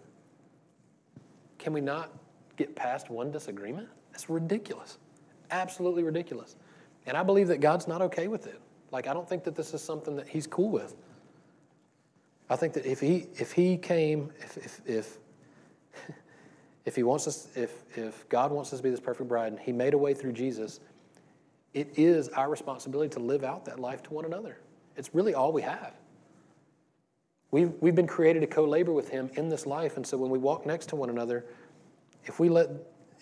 [1.65, 2.11] Can we not
[2.59, 3.89] get past one disagreement?
[4.13, 4.99] That's ridiculous.
[5.51, 6.57] Absolutely ridiculous.
[7.07, 8.61] And I believe that God's not okay with it.
[8.91, 10.95] Like, I don't think that this is something that He's cool with.
[12.51, 15.19] I think that if He, if he came, if, if, if,
[16.85, 19.59] if He wants us, if, if God wants us to be this perfect bride and
[19.59, 20.81] He made a way through Jesus,
[21.73, 24.59] it is our responsibility to live out that life to one another.
[24.99, 25.95] It's really all we have.
[27.55, 29.97] We've, we've been created to co labor with Him in this life.
[29.97, 31.45] And so when we walk next to one another,
[32.25, 32.69] if we let,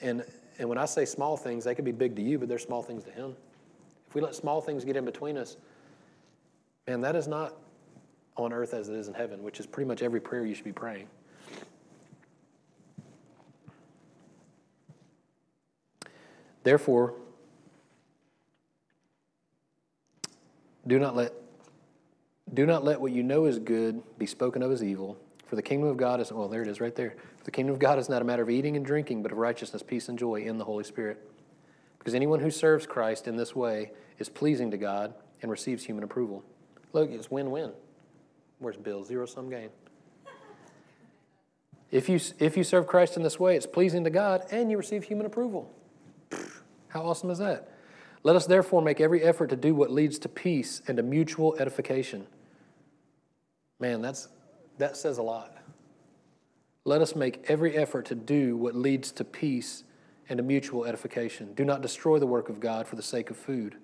[0.01, 0.25] and,
[0.59, 2.83] and when I say small things, they could be big to you, but they're small
[2.83, 3.37] things to Him.
[4.09, 5.59] If we let small things get in between us,
[6.88, 7.57] man, that is not
[8.38, 10.64] on earth as it is in heaven, which is pretty much every prayer you should
[10.64, 11.09] be praying.
[16.62, 17.12] Therefore,
[20.87, 21.35] do not let
[22.55, 25.17] do not let what you know is good be spoken of as evil.
[25.47, 27.15] For the kingdom of God is, well, there it is right there.
[27.38, 29.38] For the kingdom of God is not a matter of eating and drinking, but of
[29.38, 31.19] righteousness, peace, and joy in the Holy Spirit.
[31.99, 36.05] Because anyone who serves Christ in this way is pleasing to God and receives human
[36.05, 36.43] approval.
[36.93, 37.73] Look, it's win win.
[38.59, 39.05] Where's Bill?
[39.05, 39.71] Zero sum game.
[41.91, 44.79] If you, if you serve Christ in this way, it's pleasing to God and you
[44.79, 45.71] receive human approval.
[46.88, 47.71] How awesome is that?
[48.23, 51.57] Let us therefore make every effort to do what leads to peace and to mutual
[51.59, 52.27] edification.
[53.83, 54.29] Man, that's,
[54.79, 55.57] that says a lot.
[56.85, 59.83] Let us make every effort to do what leads to peace
[60.29, 61.53] and to mutual edification.
[61.55, 63.75] Do not destroy the work of God for the sake of food.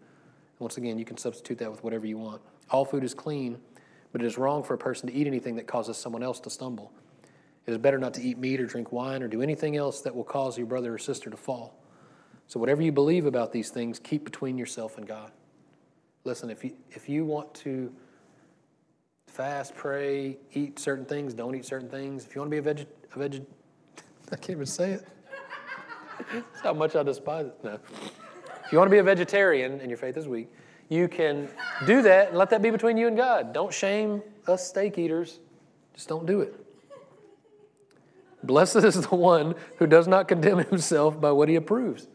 [0.61, 2.41] Once again, you can substitute that with whatever you want.
[2.71, 3.59] All food is clean,
[4.13, 6.51] but it is wrong for a person to eat anything that causes someone else to
[6.51, 6.93] stumble.
[7.67, 10.15] It is better not to eat meat or drink wine or do anything else that
[10.15, 11.75] will cause your brother or sister to fall.
[12.47, 15.33] So, whatever you believe about these things, keep between yourself and God.
[16.23, 17.93] Listen, if you, if you want to
[19.29, 22.27] fast, pray, eat certain things, don't eat certain things.
[22.27, 23.47] If you want to be a veg, a veg
[24.33, 25.07] I can't even say it.
[26.33, 27.55] That's how much I despise it.
[27.63, 27.79] No.
[28.65, 30.53] If you want to be a vegetarian and your faith is weak,
[30.89, 31.49] you can
[31.87, 33.53] do that and let that be between you and God.
[33.53, 35.41] Don't shame us steak eaters.
[35.95, 36.55] Just don't do it.
[38.43, 42.09] Blessed is the one who does not condemn himself by what he approves.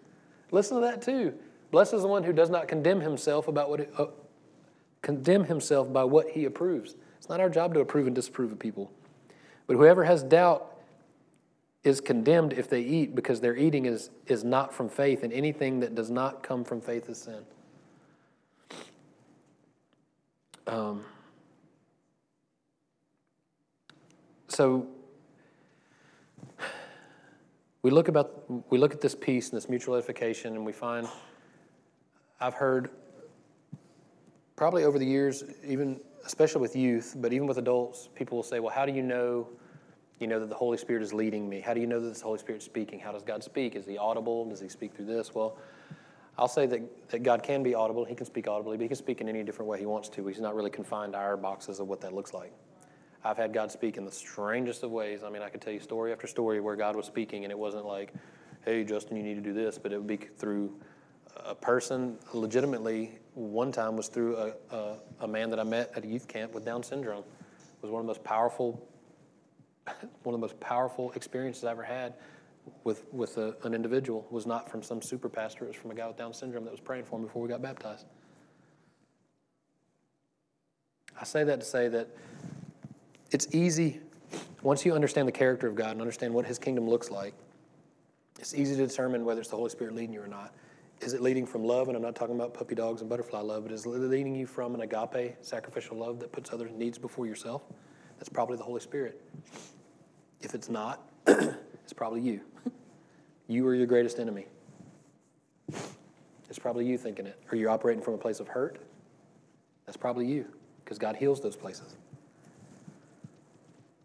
[0.51, 1.33] Listen to that too.
[1.71, 4.05] Blessed is the one who does not condemn himself about what uh,
[5.03, 6.95] condemn himself by what he approves.
[7.19, 8.91] It's not our job to approve and disapprove of people.
[9.67, 10.71] But whoever has doubt
[11.83, 15.81] is condemned if they eat because their eating is, is not from faith, and anything
[15.81, 17.43] that does not come from faith is sin.
[20.65, 21.03] Um,
[24.47, 24.87] so
[27.81, 31.05] we look about we look at this peace and this mutual edification, and we find
[32.39, 32.89] I've heard
[34.55, 38.59] probably over the years, even especially with youth, but even with adults, people will say,
[38.59, 39.47] "Well, how do you know?"
[40.19, 41.59] You know that the Holy Spirit is leading me.
[41.59, 42.99] How do you know that the Holy Spirit is speaking?
[42.99, 43.75] How does God speak?
[43.75, 44.45] Is He audible?
[44.47, 45.35] Does He speak through this?
[45.35, 45.57] Well,
[46.37, 48.05] I'll say that, that God can be audible.
[48.05, 50.25] He can speak audibly, but He can speak in any different way He wants to.
[50.27, 52.53] He's not really confined to our boxes of what that looks like.
[53.25, 55.23] I've had God speak in the strangest of ways.
[55.23, 57.57] I mean, I could tell you story after story where God was speaking, and it
[57.57, 58.13] wasn't like,
[58.65, 60.73] hey, Justin, you need to do this, but it would be through
[61.45, 63.17] a person legitimately.
[63.33, 66.53] One time was through a, a, a man that I met at a youth camp
[66.53, 67.23] with Down syndrome.
[67.23, 68.87] It was one of the most powerful,
[69.87, 72.13] one of the most powerful experiences I ever had
[72.83, 75.65] with, with a, an individual was not from some super pastor.
[75.65, 77.49] It was from a guy with Down syndrome that was praying for him before we
[77.49, 78.05] got baptized.
[81.19, 82.07] I say that to say that
[83.31, 83.99] it's easy,
[84.61, 87.33] once you understand the character of God and understand what his kingdom looks like,
[88.39, 90.53] it's easy to determine whether it's the Holy Spirit leading you or not.
[91.03, 91.89] Is it leading from love?
[91.89, 94.47] And I'm not talking about puppy dogs and butterfly love, but is it leading you
[94.47, 97.63] from an agape, sacrificial love that puts other needs before yourself?
[98.17, 99.21] That's probably the Holy Spirit.
[100.39, 102.41] If it's not, it's probably you.
[103.47, 104.45] You are your greatest enemy.
[106.49, 107.37] It's probably you thinking it.
[107.51, 108.79] Or you're operating from a place of hurt.
[109.85, 110.45] That's probably you,
[110.83, 111.97] because God heals those places.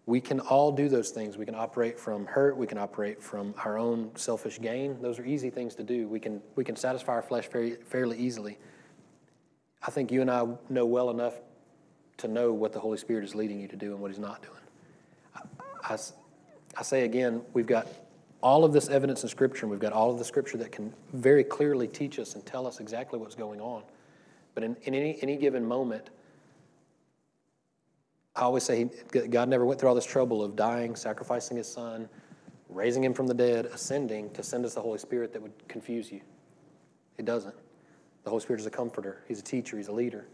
[0.08, 1.36] We can all do those things.
[1.36, 2.56] We can operate from hurt.
[2.56, 4.96] We can operate from our own selfish gain.
[5.02, 6.08] Those are easy things to do.
[6.08, 8.56] We can, we can satisfy our flesh very, fairly easily.
[9.86, 11.34] I think you and I know well enough
[12.16, 14.40] to know what the Holy Spirit is leading you to do and what He's not
[14.40, 14.54] doing.
[15.84, 15.98] I, I,
[16.78, 17.86] I say again, we've got
[18.40, 20.90] all of this evidence in Scripture, and we've got all of the Scripture that can
[21.12, 23.82] very clearly teach us and tell us exactly what's going on.
[24.54, 26.08] But in, in any, any given moment,
[28.38, 28.88] I always say
[29.30, 32.08] God never went through all this trouble of dying, sacrificing his son,
[32.68, 36.12] raising him from the dead, ascending to send us the Holy Spirit that would confuse
[36.12, 36.20] you.
[37.16, 37.54] It doesn't.
[38.22, 40.28] The Holy Spirit is a comforter, he's a teacher, he's a leader.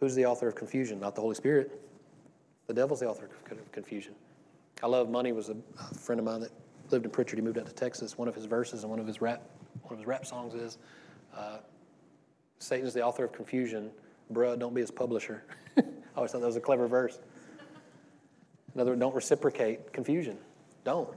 [0.00, 0.98] Who's the author of confusion?
[0.98, 1.80] Not the Holy Spirit.
[2.66, 4.14] The devil's the author of confusion.
[4.82, 5.56] I love money was a,
[5.94, 6.50] friend of mine that
[6.90, 7.38] lived in Prichard.
[7.38, 8.18] He moved out to Texas.
[8.18, 9.42] One of his verses and one of his rap
[9.82, 10.78] one of his rap songs is
[11.36, 11.58] uh,
[12.58, 13.90] Satan is the author of confusion.
[14.32, 15.44] Bruh, don't be his publisher.
[16.16, 17.18] Oh, I always thought that was a clever verse.
[18.74, 20.38] In other words, don't reciprocate confusion.
[20.84, 21.10] Don't.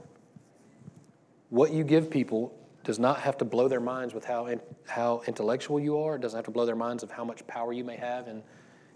[1.48, 5.22] What you give people does not have to blow their minds with how, in, how
[5.26, 6.16] intellectual you are.
[6.16, 8.42] It doesn't have to blow their minds of how much power you may have in,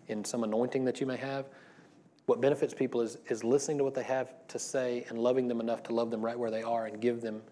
[0.08, 1.46] in some anointing that you may have.
[2.26, 5.60] What benefits people is, is listening to what they have to say and loving them
[5.60, 7.42] enough to love them right where they are and give them,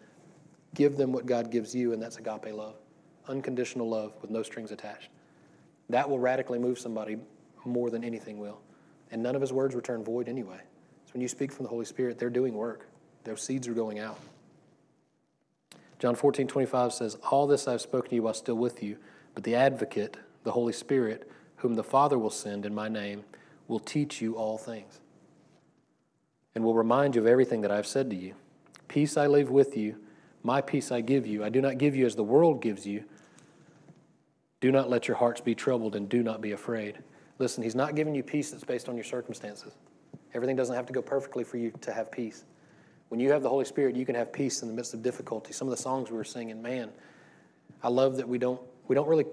[0.75, 2.77] give them what God gives you, and that's agape love.
[3.29, 5.09] Unconditional love with no strings attached.
[5.91, 7.19] That will radically move somebody
[7.65, 8.61] more than anything will.
[9.11, 10.61] And none of his words return void anyway.
[11.07, 12.89] So when you speak from the Holy Spirit, they're doing work,
[13.25, 14.19] their seeds are going out.
[15.99, 18.97] John 14, 25 says, All this I've spoken to you while still with you,
[19.35, 23.25] but the advocate, the Holy Spirit, whom the Father will send in my name,
[23.69, 24.99] will teach you all things
[26.55, 28.35] and will remind you of everything that I've said to you.
[28.89, 29.97] Peace I leave with you,
[30.43, 31.45] my peace I give you.
[31.45, 33.05] I do not give you as the world gives you.
[34.61, 36.99] Do not let your hearts be troubled and do not be afraid.
[37.43, 39.75] Listen, He's not giving you peace that's based on your circumstances.
[40.33, 42.45] Everything doesn't have to go perfectly for you to have peace.
[43.09, 45.53] When you have the Holy Spirit, you can have peace in the midst of difficulty.
[45.53, 46.91] Some of the songs we were singing, man,
[47.83, 49.27] I love that we don't we don't really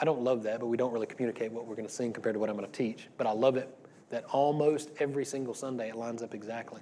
[0.00, 2.36] I don't love that, but we don't really communicate what we're going to sing compared
[2.36, 3.08] to what I'm going to teach.
[3.16, 3.68] But I love it
[4.10, 6.80] that almost every single Sunday it lines up exactly.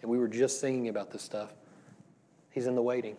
[0.00, 1.50] And we were just singing about this stuff.
[2.52, 3.18] He's in the waiting.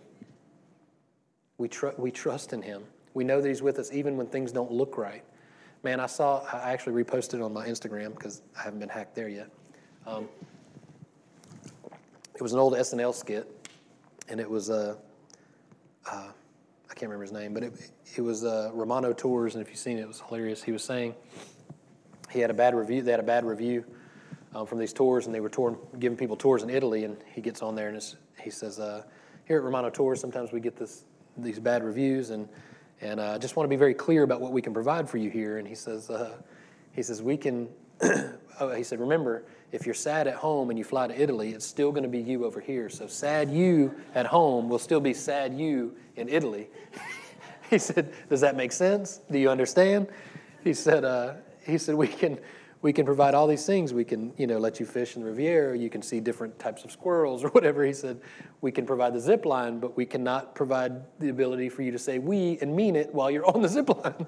[1.59, 2.81] We, tr- we trust in Him.
[3.13, 5.23] We know that He's with us even when things don't look right.
[5.83, 9.27] Man, I saw, I actually reposted on my Instagram because I haven't been hacked there
[9.27, 9.49] yet.
[10.07, 10.29] Um,
[12.33, 13.69] it was an old SNL skit,
[14.29, 14.95] and it was, uh,
[16.09, 16.29] uh,
[16.89, 19.77] I can't remember his name, but it, it was uh, Romano Tours, and if you've
[19.77, 20.63] seen it, it was hilarious.
[20.63, 21.15] He was saying
[22.31, 23.83] he had a bad review, they had a bad review
[24.55, 27.41] um, from these tours, and they were touring, giving people tours in Italy, and he
[27.41, 28.01] gets on there and
[28.41, 29.03] he says, uh,
[29.45, 31.03] here at Romano Tours, sometimes we get this,
[31.37, 32.47] these bad reviews, and
[33.03, 35.17] And uh, I just want to be very clear about what we can provide for
[35.17, 35.57] you here.
[35.57, 36.37] And he says, uh,
[36.93, 37.67] he says, we can,
[38.61, 41.65] oh, he said, remember, if you're sad at home and you fly to Italy, it's
[41.65, 42.89] still going to be you over here.
[42.89, 46.69] So sad you at home will still be sad you in Italy.
[47.69, 49.19] he said, does that make sense?
[49.29, 50.07] Do you understand?
[50.63, 51.33] He said, uh,
[51.65, 52.39] he said, we can,
[52.83, 53.93] we can provide all these things.
[53.93, 55.75] We can, you know, let you fish in the Riviera.
[55.75, 57.83] You can see different types of squirrels or whatever.
[57.83, 58.19] He said,
[58.61, 61.97] we can provide the zip line, but we cannot provide the ability for you to
[61.97, 64.27] say we and mean it while you're on the zip line.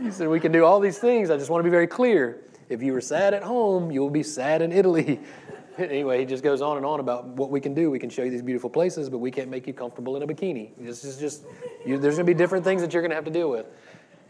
[0.00, 1.28] he said, we can do all these things.
[1.28, 2.44] I just want to be very clear.
[2.68, 5.18] If you were sad at home, you will be sad in Italy.
[5.78, 7.90] anyway, he just goes on and on about what we can do.
[7.90, 10.26] We can show you these beautiful places, but we can't make you comfortable in a
[10.26, 10.70] bikini.
[10.78, 11.46] This is just,
[11.84, 13.66] you, there's going to be different things that you're going to have to deal with.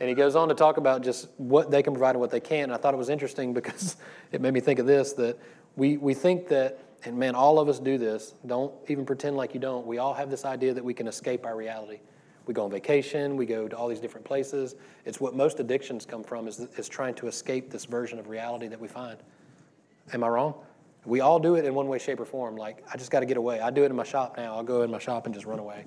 [0.01, 2.41] And he goes on to talk about just what they can provide and what they
[2.41, 2.65] can't.
[2.65, 3.97] And I thought it was interesting because
[4.33, 5.39] it made me think of this that
[5.77, 8.35] we, we think that, and man, all of us do this.
[8.47, 9.87] Don't even pretend like you don't.
[9.87, 12.01] We all have this idea that we can escape our reality.
[12.47, 14.75] We go on vacation, we go to all these different places.
[15.05, 18.67] It's what most addictions come from is, is trying to escape this version of reality
[18.67, 19.19] that we find.
[20.13, 20.55] Am I wrong?
[21.05, 22.57] We all do it in one way, shape, or form.
[22.57, 23.61] Like, I just got to get away.
[23.61, 24.57] I do it in my shop now.
[24.57, 25.85] I'll go in my shop and just run away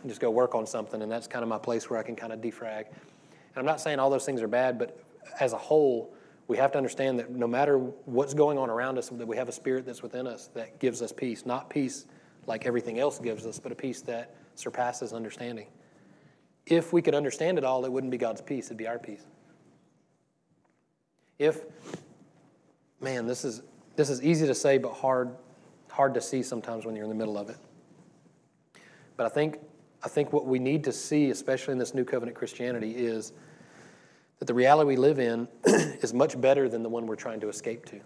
[0.00, 1.02] and just go work on something.
[1.02, 2.86] And that's kind of my place where I can kind of defrag.
[3.58, 4.98] I'm not saying all those things are bad, but
[5.40, 6.14] as a whole,
[6.46, 9.48] we have to understand that no matter what's going on around us, that we have
[9.48, 11.44] a spirit that's within us that gives us peace.
[11.44, 12.06] Not peace
[12.46, 15.68] like everything else gives us, but a peace that surpasses understanding.
[16.66, 19.26] If we could understand it all, it wouldn't be God's peace, it'd be our peace.
[21.38, 21.64] If,
[23.00, 23.62] man, this is,
[23.96, 25.36] this is easy to say, but hard,
[25.90, 27.56] hard to see sometimes when you're in the middle of it.
[29.16, 29.58] But I think,
[30.02, 33.32] I think what we need to see, especially in this new covenant Christianity, is
[34.38, 37.48] that the reality we live in is much better than the one we're trying to
[37.48, 38.00] escape to.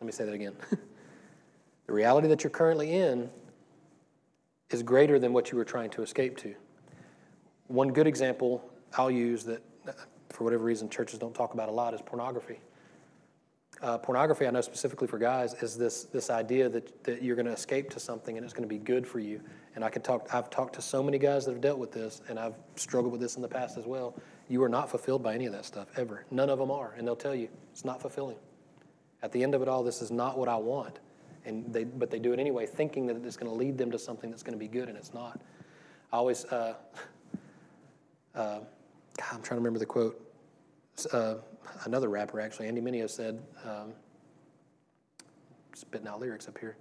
[0.00, 0.54] Let me say that again.
[1.86, 3.30] the reality that you're currently in
[4.70, 6.54] is greater than what you were trying to escape to.
[7.68, 9.62] One good example I'll use that,
[10.30, 12.60] for whatever reason, churches don't talk about a lot is pornography.
[13.82, 17.46] Uh, pornography, I know specifically for guys, is this, this idea that, that you're going
[17.46, 19.40] to escape to something and it's going to be good for you.
[19.74, 22.22] And I could talk, I've talked to so many guys that have dealt with this,
[22.28, 24.14] and I've struggled with this in the past as well.
[24.48, 26.24] You are not fulfilled by any of that stuff, ever.
[26.30, 26.94] None of them are.
[26.96, 28.36] And they'll tell you it's not fulfilling.
[29.22, 31.00] At the end of it all, this is not what I want.
[31.44, 33.98] And they, but they do it anyway, thinking that it's going to lead them to
[33.98, 35.40] something that's going to be good, and it's not.
[36.12, 36.74] I always, uh,
[38.34, 38.60] uh,
[39.32, 40.20] I'm trying to remember the quote.
[41.12, 41.36] Uh,
[41.84, 43.92] another rapper, actually, Andy Mineo said, um,
[45.74, 46.76] spitting out lyrics up here.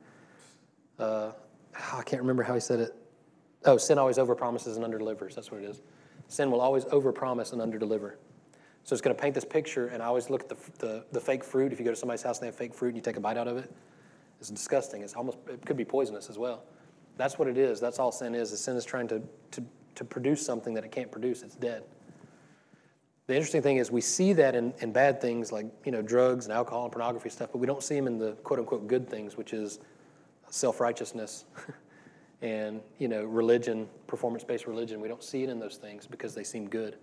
[0.97, 1.32] Uh,
[1.93, 2.95] I can't remember how he said it.
[3.65, 5.36] Oh, sin always overpromises and underdelivers.
[5.36, 5.82] That's what it is.
[6.28, 8.16] Sin will always overpromise and underdeliver.
[8.84, 11.20] So it's going to paint this picture, and I always look at the, the, the,
[11.20, 11.74] fake fruit.
[11.74, 13.20] If you go to somebody's house and they have fake fruit and you take a
[13.20, 13.72] bite out of it,
[14.40, 15.02] it's disgusting.
[15.02, 16.64] It's almost, it could be poisonous as well.
[17.18, 17.80] That's what it is.
[17.80, 18.52] That's all sin is.
[18.52, 19.64] The sin is trying to, to,
[19.96, 21.42] to produce something that it can't produce.
[21.42, 21.84] It's dead.
[23.28, 26.46] The interesting thing is we see that in, in bad things like you know drugs
[26.46, 29.10] and alcohol and pornography stuff, but we don't see them in the quote unquote good
[29.10, 29.80] things, which is
[30.52, 31.46] self righteousness
[32.41, 35.02] and you know religion, performance based religion.
[35.02, 36.98] We don't see it in those things because they seem good.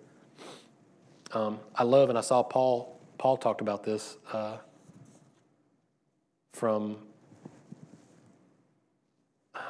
[1.33, 3.01] Um, I love, and I saw Paul.
[3.19, 4.59] Paul talked about this uh,
[6.53, 6.99] from.
[9.55, 9.63] I'm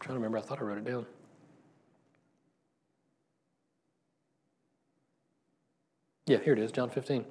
[0.00, 0.38] trying to remember.
[0.38, 1.06] I thought I wrote it down.
[6.30, 7.24] Yeah, here it is, John 15.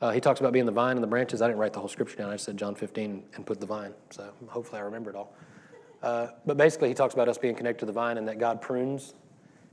[0.00, 1.42] Uh, he talks about being the vine and the branches.
[1.42, 2.30] I didn't write the whole scripture down.
[2.30, 3.92] I just said John 15 and put the vine.
[4.10, 5.34] So hopefully I remember it all.
[6.02, 8.60] Uh, but basically, he talks about us being connected to the vine and that God
[8.60, 9.14] prunes.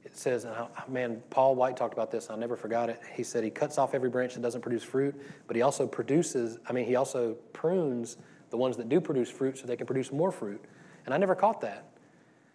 [0.03, 0.47] It says,
[0.88, 2.29] man, Paul White talked about this.
[2.29, 3.01] I never forgot it.
[3.15, 5.15] He said he cuts off every branch that doesn't produce fruit,
[5.47, 8.17] but he also produces, I mean, he also prunes
[8.51, 10.63] the ones that do produce fruit so they can produce more fruit.
[11.05, 11.85] And I never caught that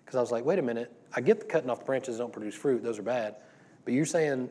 [0.05, 0.93] because I was like, wait a minute.
[1.15, 3.37] I get the cutting off the branches that don't produce fruit, those are bad.
[3.85, 4.49] But you're saying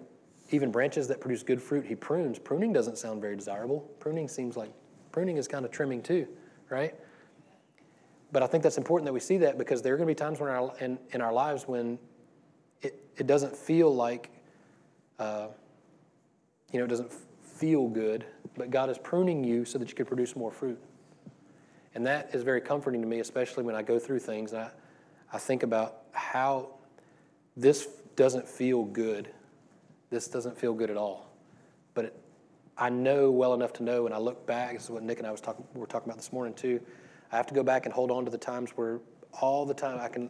[0.51, 2.37] even branches that produce good fruit, he prunes.
[2.39, 3.89] Pruning doesn't sound very desirable.
[3.99, 4.71] Pruning seems like
[5.11, 6.27] pruning is kind of trimming too,
[6.69, 6.95] right?
[8.31, 10.15] But I think that's important that we see that because there are going to be
[10.15, 11.97] times when our, in, in our lives when
[12.81, 14.29] it, it doesn't feel like,
[15.17, 15.47] uh,
[16.71, 18.25] you know, it doesn't feel good,
[18.55, 20.79] but God is pruning you so that you can produce more fruit.
[21.95, 24.71] And that is very comforting to me, especially when I go through things and I,
[25.33, 26.69] I think about how
[27.57, 29.29] this doesn't feel good
[30.09, 31.27] this doesn't feel good at all.
[31.93, 32.19] But it,
[32.77, 35.27] I know well enough to know, and I look back, this is what Nick and
[35.27, 36.79] I was talking, were talking about this morning too.
[37.31, 38.99] I have to go back and hold on to the times where
[39.41, 40.29] all the time I can,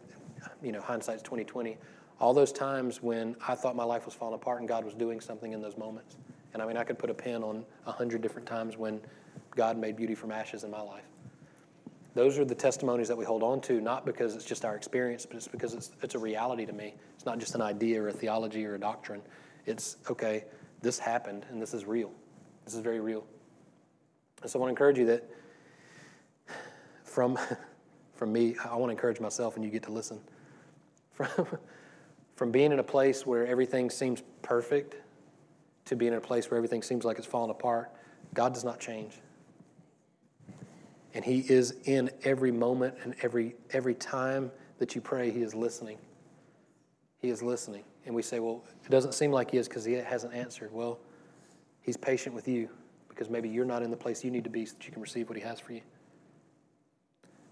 [0.62, 1.78] you know, hindsight's 2020,
[2.20, 5.20] all those times when I thought my life was falling apart and God was doing
[5.20, 6.16] something in those moments.
[6.52, 9.00] And I mean, I could put a pin on a hundred different times when
[9.56, 11.04] God made beauty from ashes in my life.
[12.14, 15.24] Those are the testimonies that we hold on to, not because it's just our experience,
[15.24, 16.94] but it's because it's, it's a reality to me.
[17.14, 19.22] It's not just an idea or a theology or a doctrine.
[19.64, 20.44] It's, okay,
[20.82, 22.10] this happened and this is real.
[22.64, 23.24] This is very real.
[24.42, 25.28] And so I want to encourage you that
[27.10, 27.38] from,
[28.14, 30.20] from me, I want to encourage myself and you get to listen.
[31.12, 31.46] From,
[32.36, 34.94] from being in a place where everything seems perfect
[35.84, 37.90] to being in a place where everything seems like it's falling apart,
[38.32, 39.18] God does not change.
[41.12, 45.54] And He is in every moment and every, every time that you pray, He is
[45.54, 45.98] listening.
[47.18, 47.84] He is listening.
[48.06, 50.72] And we say, well, it doesn't seem like He is because He hasn't answered.
[50.72, 51.00] Well,
[51.82, 52.70] He's patient with you
[53.10, 55.02] because maybe you're not in the place you need to be so that you can
[55.02, 55.82] receive what He has for you.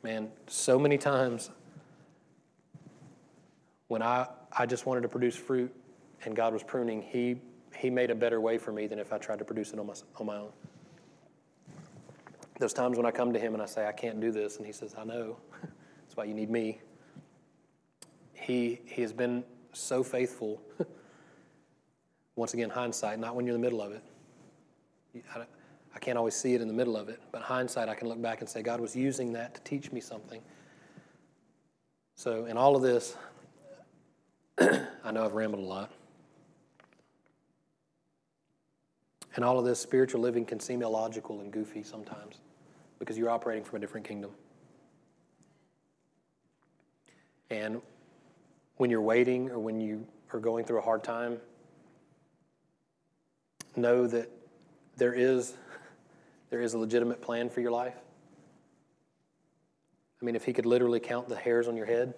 [0.02, 1.50] Man, so many times
[3.88, 4.26] when I,
[4.56, 5.74] I just wanted to produce fruit
[6.24, 7.40] and God was pruning, He,
[7.74, 9.86] he made a better way for me than if I tried to produce it on
[9.86, 10.52] my, on my own.
[12.58, 14.66] Those times when I come to Him and I say, I can't do this, and
[14.66, 15.36] He says, I know.
[15.62, 16.80] That's why you need me.
[18.34, 20.60] He, he has been so faithful.
[22.36, 24.02] Once again, hindsight, not when you're in the middle of it.
[25.34, 25.44] I,
[25.98, 28.22] I can't always see it in the middle of it, but hindsight, I can look
[28.22, 30.40] back and say, God was using that to teach me something.
[32.14, 33.16] So, in all of this,
[34.60, 35.90] I know I've rambled a lot.
[39.36, 42.36] In all of this, spiritual living can seem illogical and goofy sometimes
[43.00, 44.30] because you're operating from a different kingdom.
[47.50, 47.82] And
[48.76, 51.38] when you're waiting or when you are going through a hard time,
[53.74, 54.30] know that
[54.96, 55.54] there is,
[56.50, 57.96] there is a legitimate plan for your life.
[60.20, 62.14] I mean, if he could literally count the hairs on your head,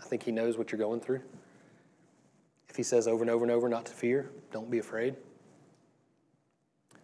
[0.00, 1.20] I think he knows what you're going through.
[2.68, 5.16] If he says over and over and over not to fear, don't be afraid.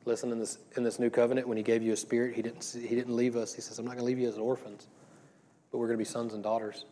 [0.05, 2.65] Listen, in this, in this new covenant, when he gave you a spirit, he didn't,
[2.81, 3.53] he didn't leave us.
[3.53, 4.87] He says, I'm not going to leave you as orphans,
[5.73, 6.85] but we're going to be sons and daughters.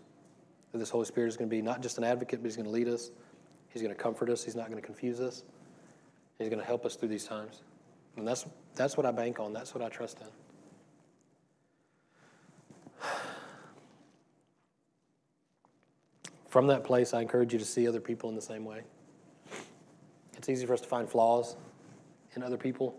[0.72, 2.72] This Holy Spirit is going to be not just an advocate, but he's going to
[2.72, 3.10] lead us.
[3.68, 4.42] He's going to comfort us.
[4.42, 5.44] He's not going to confuse us.
[6.38, 7.62] He's going to help us through these times.
[8.16, 9.52] And that's, that's what I bank on.
[9.52, 10.26] That's what I trust in.
[16.48, 18.82] From that place, I encourage you to see other people in the same way.
[20.36, 21.56] It's easy for us to find flaws
[22.36, 22.94] in other people.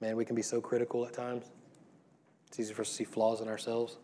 [0.00, 1.44] Man, we can be so critical at times.
[2.48, 3.98] It's easy for us to see flaws in ourselves.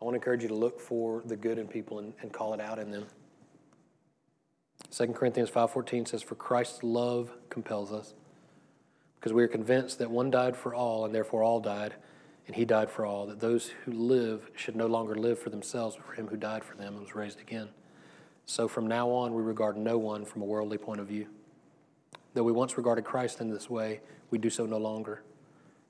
[0.00, 2.54] I want to encourage you to look for the good in people and, and call
[2.54, 3.06] it out in them.
[4.92, 8.12] 2 Corinthians 5.14 says, For Christ's love compels us,
[9.18, 11.94] because we are convinced that one died for all, and therefore all died,
[12.46, 15.96] and he died for all, that those who live should no longer live for themselves,
[15.96, 17.70] but for him who died for them and was raised again.
[18.44, 21.28] So from now on, we regard no one from a worldly point of view.
[22.34, 25.22] Though we once regarded Christ in this way, we do so no longer.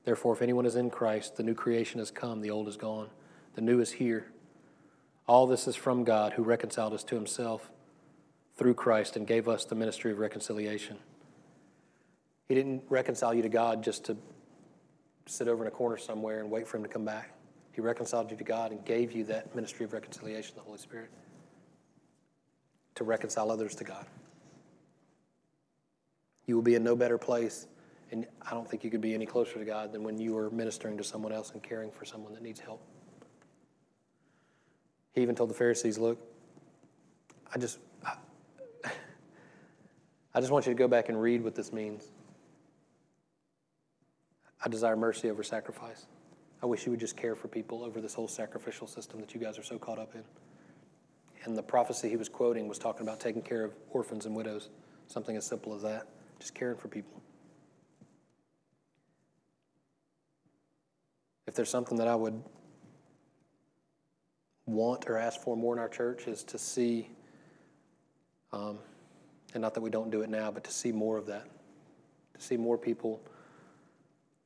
[0.04, 3.08] Therefore, if anyone is in Christ, the new creation has come, the old is gone.
[3.54, 4.26] The new is here.
[5.26, 7.68] All this is from God who reconciled us to himself
[8.56, 10.98] through Christ and gave us the ministry of reconciliation.
[12.48, 14.16] He didn't reconcile you to God just to
[15.26, 17.32] sit over in a corner somewhere and wait for him to come back.
[17.72, 21.10] He reconciled you to God and gave you that ministry of reconciliation, the Holy Spirit,
[22.96, 24.04] to reconcile others to God.
[26.46, 27.66] You will be in no better place,
[28.10, 30.50] and I don't think you could be any closer to God than when you are
[30.50, 32.82] ministering to someone else and caring for someone that needs help.
[35.14, 36.18] He even told the Pharisees, Look,
[37.54, 37.78] I just,
[40.34, 42.10] I just want you to go back and read what this means.
[44.64, 46.06] I desire mercy over sacrifice.
[46.62, 49.40] I wish you would just care for people over this whole sacrificial system that you
[49.40, 50.22] guys are so caught up in.
[51.44, 54.68] And the prophecy he was quoting was talking about taking care of orphans and widows,
[55.08, 56.06] something as simple as that,
[56.38, 57.20] just caring for people.
[61.48, 62.40] If there's something that I would
[64.66, 67.10] want or ask for more in our church is to see,
[68.52, 68.78] um,
[69.54, 71.46] and not that we don't do it now, but to see more of that,
[72.34, 73.20] to see more people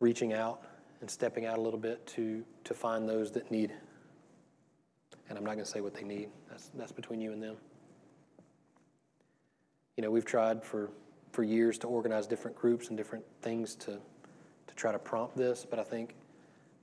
[0.01, 0.63] reaching out
[1.01, 3.73] and stepping out a little bit to, to find those that need.
[5.29, 7.57] And I'm not going to say what they need, that's, that's between you and them.
[9.97, 10.91] You know, we've tried for,
[11.33, 13.93] for years to organize different groups and different things to,
[14.67, 16.15] to try to prompt this, but I think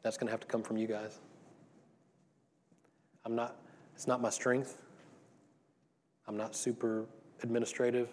[0.01, 1.19] that's going to have to come from you guys.
[3.25, 3.55] I'm not,
[3.95, 4.77] it's not my strength.
[6.27, 7.05] I'm not super
[7.41, 8.09] administrative.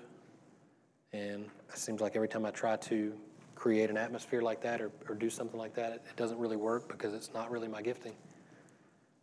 [1.12, 3.12] And it seems like every time I try to
[3.54, 6.56] create an atmosphere like that or, or do something like that, it, it doesn't really
[6.56, 8.14] work because it's not really my gifting.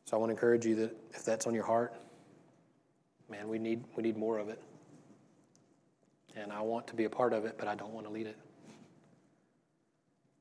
[0.05, 1.93] So I want to encourage you that if that's on your heart,
[3.29, 4.61] man, we need, we need more of it.
[6.35, 8.27] And I want to be a part of it, but I don't want to lead
[8.27, 8.37] it.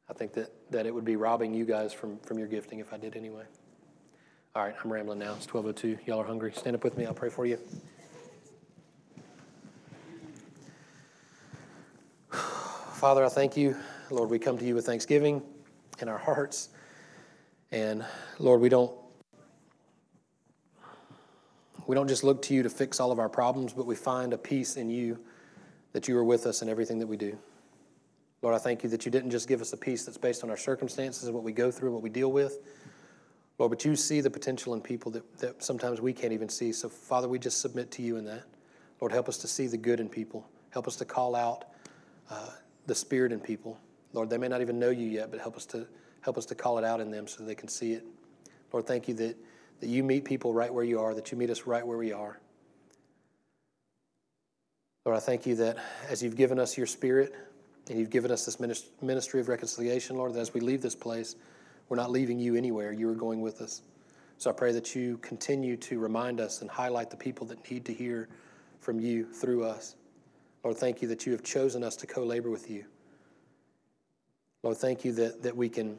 [0.08, 2.92] I think that, that it would be robbing you guys from, from your gifting if
[2.92, 3.44] I did anyway.
[4.54, 5.34] All right, I'm rambling now.
[5.34, 5.98] It's 1202.
[6.06, 6.52] Y'all are hungry.
[6.52, 7.06] Stand up with me.
[7.06, 7.58] I'll pray for you.
[13.06, 13.76] Father, I thank you.
[14.10, 15.40] Lord, we come to you with thanksgiving
[16.00, 16.70] in our hearts.
[17.70, 18.04] And
[18.40, 18.92] Lord, we don't
[21.86, 24.32] we don't just look to you to fix all of our problems, but we find
[24.32, 25.20] a peace in you
[25.92, 27.38] that you are with us in everything that we do.
[28.42, 30.50] Lord, I thank you that you didn't just give us a peace that's based on
[30.50, 32.58] our circumstances and what we go through and what we deal with.
[33.60, 36.72] Lord, but you see the potential in people that, that sometimes we can't even see.
[36.72, 38.42] So, Father, we just submit to you in that.
[39.00, 40.44] Lord, help us to see the good in people.
[40.70, 41.66] Help us to call out
[42.28, 42.48] uh,
[42.86, 43.78] the spirit in people.
[44.12, 45.86] Lord, they may not even know you yet, but help us to
[46.20, 48.04] help us to call it out in them so they can see it.
[48.72, 49.36] Lord, thank you that,
[49.80, 52.12] that you meet people right where you are, that you meet us right where we
[52.12, 52.40] are.
[55.04, 55.76] Lord, I thank you that
[56.08, 57.32] as you've given us your spirit
[57.88, 58.58] and you've given us this
[59.00, 61.36] ministry of reconciliation, Lord, that as we leave this place,
[61.88, 62.92] we're not leaving you anywhere.
[62.92, 63.82] You are going with us.
[64.38, 67.84] So I pray that you continue to remind us and highlight the people that need
[67.84, 68.28] to hear
[68.80, 69.94] from you through us.
[70.66, 72.86] Lord, thank you that you have chosen us to co labor with you.
[74.64, 75.96] Lord, thank you that, that we, can,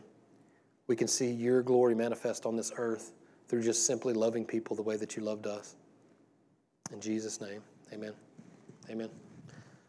[0.88, 3.14] we can see your glory manifest on this earth
[3.48, 5.78] through just simply loving people the way that you loved us.
[6.92, 7.62] In Jesus' name,
[7.94, 8.12] amen.
[8.90, 9.10] Amen.